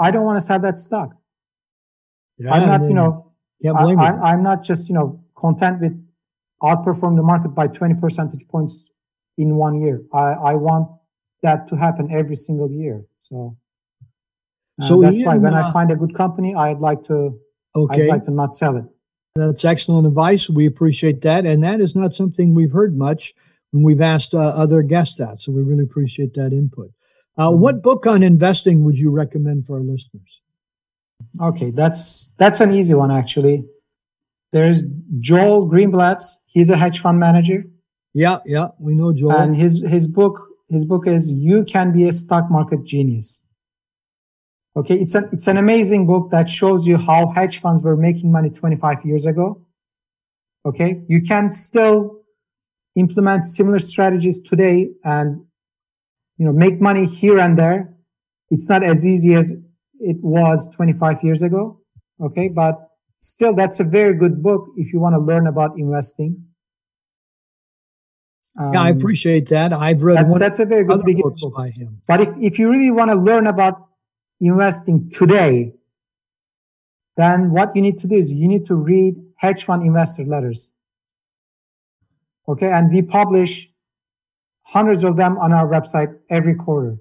I 0.00 0.10
don't 0.10 0.24
want 0.24 0.36
to 0.38 0.40
sell 0.40 0.58
that 0.60 0.78
stock. 0.78 1.14
Yeah, 2.38 2.54
I'm 2.54 2.66
not, 2.66 2.82
you 2.88 2.94
know, 2.94 3.34
I, 3.74 4.32
am 4.32 4.42
not 4.42 4.62
just, 4.62 4.88
you 4.88 4.94
know, 4.94 5.22
content 5.36 5.80
with 5.80 5.92
outperform 6.62 7.16
the 7.16 7.22
market 7.22 7.50
by 7.50 7.68
20 7.68 7.94
percentage 8.00 8.48
points 8.48 8.90
in 9.36 9.56
one 9.56 9.80
year. 9.82 10.02
I, 10.12 10.32
I 10.52 10.54
want 10.54 10.88
that 11.42 11.68
to 11.68 11.76
happen 11.76 12.10
every 12.10 12.34
single 12.34 12.70
year. 12.70 13.04
So, 13.20 13.56
so 14.82 15.00
that's 15.02 15.22
why 15.22 15.36
when 15.36 15.52
uh, 15.52 15.68
I 15.68 15.72
find 15.72 15.90
a 15.90 15.96
good 15.96 16.14
company, 16.14 16.54
I'd 16.54 16.78
like 16.78 17.04
to, 17.04 17.38
okay. 17.76 18.04
I'd 18.04 18.08
like 18.08 18.24
to 18.24 18.30
not 18.30 18.56
sell 18.56 18.76
it. 18.78 18.84
That's 19.34 19.64
excellent 19.64 20.06
advice. 20.06 20.48
We 20.48 20.66
appreciate 20.66 21.20
that. 21.22 21.44
And 21.44 21.62
that 21.62 21.80
is 21.80 21.94
not 21.94 22.14
something 22.14 22.54
we've 22.54 22.72
heard 22.72 22.96
much 22.96 23.34
when 23.70 23.82
we've 23.82 24.00
asked 24.00 24.34
uh, 24.34 24.38
other 24.38 24.82
guests 24.82 25.18
that. 25.18 25.42
So 25.42 25.52
we 25.52 25.62
really 25.62 25.84
appreciate 25.84 26.34
that 26.34 26.52
input. 26.52 26.90
Uh, 27.40 27.48
mm-hmm. 27.48 27.60
What 27.60 27.82
book 27.82 28.06
on 28.06 28.22
investing 28.22 28.84
would 28.84 28.98
you 28.98 29.10
recommend 29.10 29.66
for 29.66 29.78
our 29.78 29.82
listeners? 29.82 30.40
Okay, 31.40 31.70
that's 31.70 32.32
that's 32.36 32.60
an 32.60 32.74
easy 32.74 32.92
one 32.92 33.10
actually. 33.10 33.64
There's 34.52 34.82
Joel 35.20 35.66
Greenblatt's. 35.66 36.36
He's 36.44 36.68
a 36.68 36.76
hedge 36.76 37.00
fund 37.00 37.18
manager. 37.18 37.64
Yeah, 38.12 38.38
yeah, 38.44 38.68
we 38.78 38.94
know 38.94 39.12
Joel. 39.14 39.32
And 39.32 39.56
his 39.56 39.82
his 39.86 40.06
book 40.06 40.38
his 40.68 40.84
book 40.84 41.06
is 41.06 41.32
"You 41.32 41.64
Can 41.64 41.92
Be 41.92 42.08
a 42.08 42.12
Stock 42.12 42.50
Market 42.50 42.84
Genius." 42.84 43.42
Okay, 44.76 44.96
it's 44.96 45.14
an 45.14 45.30
it's 45.32 45.48
an 45.48 45.56
amazing 45.56 46.06
book 46.06 46.30
that 46.32 46.50
shows 46.50 46.86
you 46.86 46.98
how 46.98 47.28
hedge 47.28 47.60
funds 47.60 47.82
were 47.82 47.96
making 47.96 48.30
money 48.30 48.50
25 48.50 49.04
years 49.04 49.24
ago. 49.24 49.58
Okay, 50.66 51.02
you 51.08 51.22
can 51.22 51.50
still 51.50 52.20
implement 52.96 53.44
similar 53.44 53.78
strategies 53.78 54.40
today 54.40 54.90
and 55.04 55.40
you 56.40 56.46
know 56.46 56.52
make 56.52 56.80
money 56.80 57.04
here 57.04 57.38
and 57.38 57.58
there. 57.58 57.94
It's 58.48 58.68
not 58.68 58.82
as 58.82 59.06
easy 59.06 59.34
as 59.34 59.52
it 60.00 60.16
was 60.22 60.68
25 60.74 61.22
years 61.22 61.42
ago. 61.42 61.80
Okay, 62.18 62.48
but 62.48 62.76
still, 63.20 63.54
that's 63.54 63.78
a 63.78 63.84
very 63.84 64.14
good 64.14 64.42
book 64.42 64.68
if 64.76 64.90
you 64.90 65.00
want 65.00 65.14
to 65.14 65.20
learn 65.20 65.46
about 65.46 65.76
investing. 65.76 66.46
Um, 68.58 68.72
yeah, 68.72 68.82
I 68.82 68.88
appreciate 68.88 69.50
that. 69.50 69.74
I've 69.74 70.02
read 70.02 70.16
that's, 70.16 70.38
that's 70.38 70.58
a 70.58 70.64
very 70.64 70.84
good 70.84 71.04
books 71.04 71.42
book. 71.42 71.54
by 71.54 71.68
him. 71.68 72.00
But 72.08 72.22
if, 72.22 72.30
if 72.40 72.58
you 72.58 72.70
really 72.70 72.90
want 72.90 73.10
to 73.10 73.16
learn 73.16 73.46
about 73.46 73.88
investing 74.40 75.10
today, 75.10 75.74
then 77.18 77.50
what 77.52 77.76
you 77.76 77.82
need 77.82 78.00
to 78.00 78.06
do 78.06 78.16
is 78.16 78.32
you 78.32 78.48
need 78.48 78.64
to 78.66 78.74
read 78.74 79.14
hedge 79.36 79.64
fund 79.64 79.82
investor 79.82 80.24
letters. 80.24 80.72
Okay, 82.48 82.72
and 82.72 82.90
we 82.90 83.02
publish 83.02 83.69
hundreds 84.72 85.02
of 85.02 85.16
them 85.16 85.36
on 85.38 85.52
our 85.52 85.68
website 85.68 86.16
every 86.28 86.54
quarter. 86.54 86.96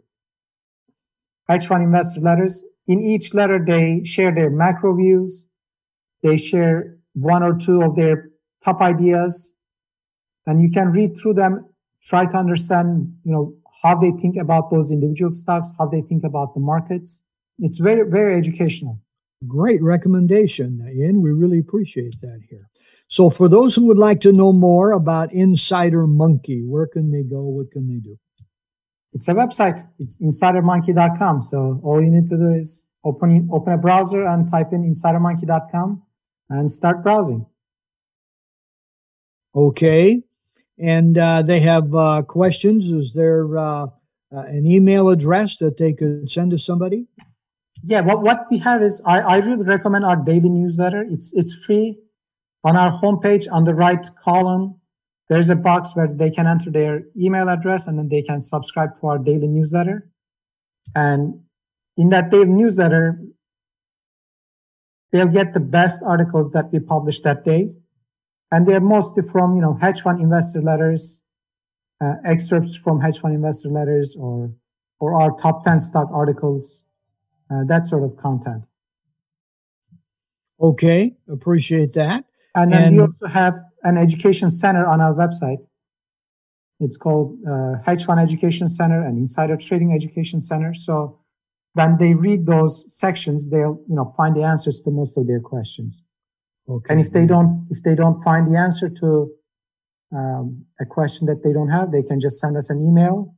Hedge 1.48 1.70
investor 1.70 2.22
letters. 2.22 2.64
In 2.88 3.00
each 3.02 3.34
letter, 3.34 3.64
they 3.64 4.04
share 4.04 4.34
their 4.34 4.50
macro 4.50 4.96
views. 4.96 5.46
They 6.24 6.38
share 6.38 6.98
one 7.14 7.44
or 7.44 7.58
two 7.58 7.82
of 7.82 7.96
their 7.96 8.30
top 8.64 8.82
ideas 8.82 9.54
and 10.48 10.62
you 10.62 10.70
can 10.72 10.92
read 10.92 11.16
through 11.18 11.36
them, 11.36 11.66
try 12.02 12.26
to 12.26 12.36
understand, 12.36 13.14
you 13.24 13.32
know, 13.32 13.54
how 13.84 13.96
they 13.96 14.12
think 14.12 14.36
about 14.36 14.72
those 14.72 14.92
individual 14.92 15.32
stocks, 15.32 15.72
how 15.78 15.86
they 15.86 16.02
think 16.02 16.24
about 16.24 16.56
the 16.56 16.60
markets. 16.60 17.22
It's 17.60 17.78
very, 17.78 18.10
very 18.10 18.36
educational. 18.36 19.00
Great 19.48 19.82
recommendation, 19.82 20.82
Ian. 20.92 21.22
We 21.22 21.32
really 21.32 21.60
appreciate 21.60 22.20
that 22.22 22.42
here. 22.50 22.68
So, 23.10 23.30
for 23.30 23.50
those 23.50 23.76
who 23.76 23.86
would 23.86 23.98
like 23.98 24.22
to 24.22 24.32
know 24.32 24.54
more 24.54 24.94
about 24.94 25.34
Insider 25.34 26.08
Monkey, 26.08 26.64
where 26.66 26.88
can 26.88 27.12
they 27.12 27.24
go? 27.24 27.42
What 27.42 27.72
can 27.72 27.88
they 27.88 28.00
do? 28.00 28.18
It's 29.14 29.28
a 29.28 29.34
website. 29.34 29.86
It's 30.00 30.22
insidermonkey.com. 30.22 31.44
So, 31.44 31.82
all 31.84 32.02
you 32.02 32.12
need 32.12 32.30
to 32.30 32.38
do 32.38 32.52
is 32.54 32.88
open 33.04 33.50
open 33.52 33.74
a 33.74 33.78
browser 33.78 34.26
and 34.26 34.50
type 34.50 34.72
in 34.72 34.84
insidermonkey.com 34.84 36.02
and 36.50 36.72
start 36.72 37.04
browsing. 37.04 37.46
Okay 39.54 40.24
and 40.80 41.18
uh, 41.18 41.42
they 41.42 41.60
have 41.60 41.94
uh, 41.94 42.22
questions. 42.24 42.86
Is 42.88 43.14
there 43.14 43.58
uh, 43.58 43.84
uh, 43.84 43.88
an 44.32 44.66
email 44.66 45.10
address 45.10 45.58
that 45.58 45.78
they 45.78 45.94
could 45.94 46.32
send 46.32 46.52
to 46.52 46.58
somebody? 46.58 47.06
Yeah, 47.84 48.02
what, 48.02 48.22
what 48.22 48.48
we 48.50 48.58
have 48.60 48.82
is 48.82 49.02
I, 49.06 49.20
I 49.20 49.38
really 49.38 49.64
recommend 49.64 50.06
our 50.06 50.16
daily 50.16 50.50
newsletter. 50.50 51.06
It's 51.10 51.34
it's 51.34 51.54
free. 51.54 51.98
On 52.64 52.76
our 52.76 52.92
homepage, 52.92 53.48
on 53.52 53.64
the 53.64 53.74
right 53.74 54.06
column, 54.22 54.80
there's 55.30 55.50
a 55.50 55.56
box 55.56 55.96
where 55.96 56.08
they 56.08 56.30
can 56.30 56.48
enter 56.48 56.72
their 56.72 57.04
email 57.18 57.50
address 57.50 57.88
and 57.88 57.98
then 57.98 58.10
they 58.10 58.22
can 58.22 58.42
subscribe 58.42 59.00
to 59.00 59.08
our 59.08 59.18
daily 59.18 59.48
newsletter. 59.48 60.10
And 60.96 61.42
in 61.98 62.10
that 62.10 62.32
daily 62.32 62.50
newsletter, 62.50 63.22
they'll 65.12 65.28
get 65.28 65.54
the 65.54 65.60
best 65.60 66.02
articles 66.04 66.52
that 66.52 66.72
we 66.72 66.80
publish 66.80 67.20
that 67.22 67.46
day 67.46 67.72
and 68.52 68.68
they're 68.68 68.82
mostly 68.82 69.24
from 69.24 69.56
you 69.56 69.62
know 69.62 69.76
hedge 69.76 70.02
fund 70.02 70.20
investor 70.20 70.62
letters, 70.62 71.24
uh, 72.02 72.16
excerpts 72.26 72.76
from 72.76 73.00
hedge 73.00 73.20
fund 73.20 73.36
investor 73.36 73.70
letters, 73.70 74.16
or 74.20 74.52
or 75.00 75.16
our 75.16 75.36
top 75.38 75.64
ten 75.64 75.80
stock 75.80 76.10
articles, 76.12 76.84
uh, 77.52 77.64
that 77.66 77.86
sort 77.86 78.04
of 78.04 78.18
content. 78.18 78.64
Okay, 80.62 81.16
appreciate 81.32 81.94
that. 81.94 82.26
And 82.64 82.74
then 82.74 82.84
and 82.84 82.96
we 82.96 83.02
also 83.02 83.28
have 83.28 83.56
an 83.84 83.98
education 83.98 84.50
center 84.50 84.86
on 84.86 85.00
our 85.00 85.14
website. 85.14 85.60
It's 86.82 86.98
called 86.98 87.38
uh, 87.50 87.76
Hedge 87.86 88.06
Fund 88.06 88.20
Education 88.20 88.68
Center 88.68 89.02
and 89.02 89.18
Insider 89.18 89.58
Trading 89.58 89.94
Education 89.94 90.42
Center. 90.42 90.74
So 90.74 91.20
when 91.74 91.98
they 91.98 92.14
read 92.14 92.46
those 92.46 92.86
sections, 92.94 93.50
they'll 93.50 93.80
you 93.88 93.96
know 93.96 94.14
find 94.18 94.36
the 94.36 94.44
answers 94.44 94.82
to 94.82 94.92
most 94.92 95.18
of 95.18 95.28
their 95.28 95.40
questions. 95.40 96.04
Okay. 96.70 96.86
And 96.90 97.00
if 97.00 97.12
they 97.12 97.26
don't, 97.26 97.68
if 97.70 97.82
they 97.84 97.96
don't 97.96 98.22
find 98.24 98.54
the 98.54 98.58
answer 98.60 98.90
to 98.90 99.32
um, 100.16 100.66
a 100.80 100.86
question 100.86 101.28
that 101.28 101.44
they 101.44 101.54
don't 101.54 101.70
have, 101.70 101.92
they 101.92 102.04
can 102.04 102.20
just 102.20 102.40
send 102.40 102.58
us 102.58 102.70
an 102.70 102.80
email, 102.86 103.36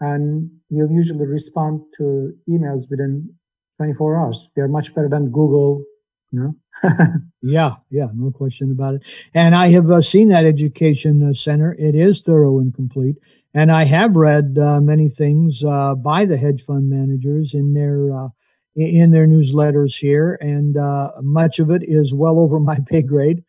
and 0.00 0.50
we'll 0.70 0.90
usually 0.90 1.26
respond 1.26 1.82
to 1.98 2.32
emails 2.48 2.88
within 2.90 3.34
24 3.78 4.16
hours. 4.16 4.48
We 4.56 4.62
are 4.62 4.68
much 4.68 4.94
better 4.94 5.08
than 5.08 5.30
Google, 5.30 5.84
you 6.30 6.40
know. 6.40 6.54
yeah, 7.42 7.74
yeah, 7.90 8.08
no 8.14 8.30
question 8.30 8.70
about 8.70 8.94
it. 8.94 9.02
And 9.34 9.54
I 9.54 9.68
have 9.68 9.90
uh, 9.90 10.00
seen 10.00 10.28
that 10.30 10.44
education 10.44 11.22
uh, 11.28 11.34
center. 11.34 11.74
It 11.78 11.94
is 11.94 12.20
thorough 12.20 12.58
and 12.58 12.74
complete. 12.74 13.16
And 13.52 13.72
I 13.72 13.84
have 13.84 14.14
read 14.14 14.58
uh, 14.58 14.80
many 14.80 15.08
things 15.08 15.64
uh, 15.64 15.94
by 15.96 16.24
the 16.24 16.36
hedge 16.36 16.62
fund 16.62 16.88
managers 16.88 17.54
in 17.54 17.74
their 17.74 18.14
uh, 18.14 18.28
in 18.76 19.10
their 19.10 19.26
newsletters 19.26 19.98
here, 19.98 20.38
and 20.40 20.76
uh, 20.76 21.10
much 21.20 21.58
of 21.58 21.70
it 21.70 21.82
is 21.84 22.14
well 22.14 22.38
over 22.38 22.60
my 22.60 22.78
pay 22.86 23.02
grade, 23.02 23.42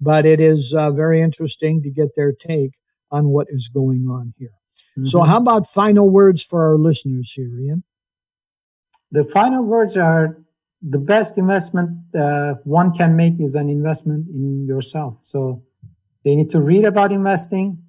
but 0.00 0.26
it 0.26 0.40
is 0.40 0.74
uh, 0.74 0.90
very 0.90 1.22
interesting 1.22 1.82
to 1.82 1.90
get 1.90 2.14
their 2.14 2.32
take 2.32 2.72
on 3.10 3.28
what 3.28 3.46
is 3.50 3.68
going 3.68 4.06
on 4.08 4.34
here. 4.36 4.52
Mm-hmm. 4.98 5.06
So, 5.06 5.22
how 5.22 5.38
about 5.38 5.66
final 5.66 6.10
words 6.10 6.42
for 6.42 6.66
our 6.66 6.76
listeners 6.76 7.32
here, 7.34 7.58
Ian? 7.58 7.82
The 9.12 9.24
final 9.24 9.64
words 9.64 9.96
are 9.96 10.36
the 10.82 10.98
best 10.98 11.38
investment 11.38 11.90
uh, 12.14 12.54
one 12.64 12.92
can 12.92 13.16
make 13.16 13.34
is 13.40 13.54
an 13.54 13.68
investment 13.68 14.26
in 14.28 14.66
yourself. 14.66 15.18
So, 15.22 15.62
they 16.24 16.34
need 16.34 16.50
to 16.50 16.60
read 16.60 16.84
about 16.84 17.12
investing, 17.12 17.82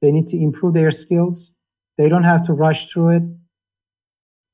they 0.00 0.10
need 0.10 0.26
to 0.28 0.38
improve 0.38 0.72
their 0.74 0.90
skills, 0.90 1.54
they 1.96 2.08
don't 2.08 2.24
have 2.24 2.42
to 2.46 2.52
rush 2.52 2.90
through 2.90 3.10
it. 3.10 3.22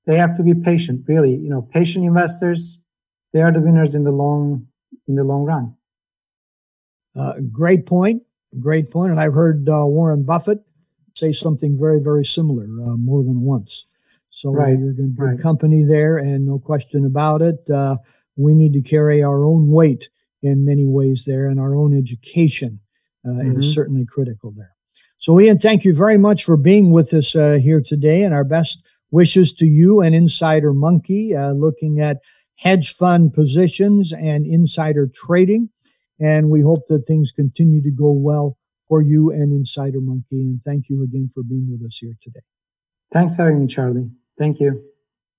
They 0.06 0.16
have 0.16 0.36
to 0.36 0.42
be 0.42 0.54
patient, 0.54 1.04
really. 1.06 1.34
You 1.34 1.50
know, 1.50 1.62
patient 1.62 2.04
investors, 2.04 2.80
they 3.32 3.42
are 3.42 3.52
the 3.52 3.60
winners 3.60 3.94
in 3.94 4.04
the 4.04 4.10
long 4.10 4.66
in 5.06 5.14
the 5.14 5.24
long 5.24 5.44
run. 5.44 5.76
Uh, 7.16 7.34
great 7.52 7.86
point. 7.86 8.22
Great 8.58 8.90
point. 8.90 9.12
And 9.12 9.20
I've 9.20 9.34
heard 9.34 9.68
uh, 9.68 9.86
Warren 9.86 10.24
Buffett 10.24 10.58
say 11.14 11.32
something 11.32 11.78
very, 11.78 12.00
very 12.00 12.24
similar 12.24 12.64
uh, 12.64 12.96
more 12.96 13.22
than 13.22 13.42
once. 13.42 13.86
So 14.30 14.50
right. 14.50 14.78
you're 14.78 14.92
good, 14.92 15.16
good 15.16 15.24
right. 15.24 15.40
company 15.40 15.84
there, 15.84 16.16
and 16.18 16.46
no 16.46 16.58
question 16.58 17.04
about 17.04 17.42
it. 17.42 17.58
Uh, 17.68 17.96
we 18.36 18.54
need 18.54 18.72
to 18.74 18.82
carry 18.82 19.22
our 19.22 19.44
own 19.44 19.68
weight 19.70 20.08
in 20.42 20.64
many 20.64 20.86
ways 20.86 21.24
there, 21.26 21.48
and 21.48 21.60
our 21.60 21.74
own 21.74 21.96
education 21.96 22.80
uh, 23.26 23.32
mm-hmm. 23.32 23.60
is 23.60 23.72
certainly 23.72 24.06
critical 24.06 24.52
there. 24.56 24.72
So, 25.18 25.38
Ian, 25.38 25.58
thank 25.58 25.84
you 25.84 25.94
very 25.94 26.16
much 26.16 26.44
for 26.44 26.56
being 26.56 26.92
with 26.92 27.12
us 27.12 27.36
uh, 27.36 27.58
here 27.60 27.82
today, 27.84 28.22
and 28.22 28.32
our 28.32 28.44
best 28.44 28.82
wishes 29.10 29.52
to 29.54 29.66
you 29.66 30.00
and 30.00 30.14
Insider 30.14 30.72
Monkey, 30.72 31.34
looking 31.36 32.00
at 32.00 32.18
hedge 32.60 32.94
fund 32.94 33.32
positions 33.34 34.12
and 34.12 34.46
insider 34.46 35.10
trading. 35.12 35.68
And 36.20 36.50
we 36.50 36.60
hope 36.60 36.86
that 36.88 37.06
things 37.06 37.32
continue 37.32 37.82
to 37.82 37.90
go 37.90 38.12
well 38.12 38.58
for 38.86 39.00
you 39.00 39.30
and 39.30 39.52
Insider 39.52 40.00
Monkey. 40.00 40.42
And 40.42 40.60
thank 40.62 40.88
you 40.88 41.02
again 41.02 41.30
for 41.32 41.42
being 41.42 41.68
with 41.70 41.84
us 41.86 41.96
here 41.98 42.14
today. 42.22 42.40
Thanks 43.12 43.36
for 43.36 43.44
having 43.44 43.60
me, 43.60 43.66
Charlie. 43.66 44.10
Thank 44.38 44.60
you. 44.60 44.82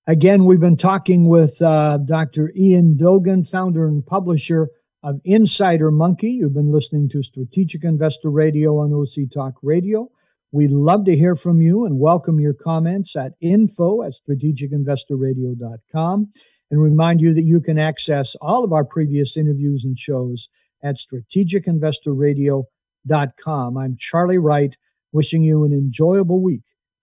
Again, 0.06 0.44
we've 0.44 0.60
been 0.60 0.76
talking 0.76 1.28
with 1.28 1.62
uh, 1.62 1.98
Dr. 1.98 2.52
Ian 2.56 2.96
Dogan, 2.96 3.44
founder 3.44 3.86
and 3.86 4.04
publisher 4.04 4.68
of 5.04 5.20
Insider 5.24 5.90
Monkey. 5.90 6.30
You've 6.30 6.54
been 6.54 6.70
listening 6.72 7.08
to 7.10 7.22
Strategic 7.22 7.84
Investor 7.84 8.30
Radio 8.30 8.78
on 8.78 8.92
OC 8.92 9.30
Talk 9.32 9.54
Radio. 9.62 10.10
We'd 10.50 10.70
love 10.70 11.04
to 11.06 11.16
hear 11.16 11.34
from 11.34 11.62
you 11.62 11.86
and 11.86 11.98
welcome 11.98 12.38
your 12.38 12.52
comments 12.52 13.16
at 13.16 13.32
info 13.40 14.02
at 14.02 14.12
strategicinvestorradio.com 14.28 16.28
and 16.70 16.82
remind 16.82 17.20
you 17.20 17.34
that 17.34 17.42
you 17.42 17.60
can 17.60 17.78
access 17.78 18.34
all 18.40 18.64
of 18.64 18.72
our 18.72 18.84
previous 18.84 19.36
interviews 19.36 19.84
and 19.84 19.98
shows 19.98 20.48
at 20.82 20.96
strategicinvestorradio.com. 20.96 23.76
I'm 23.76 23.96
Charlie 23.98 24.38
Wright, 24.38 24.74
wishing 25.12 25.42
you 25.42 25.64
an 25.64 25.72
enjoyable 25.72 26.40
week 26.40 26.62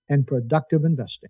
and 0.10 0.28
productive 0.28 0.86
investing. 0.86 1.30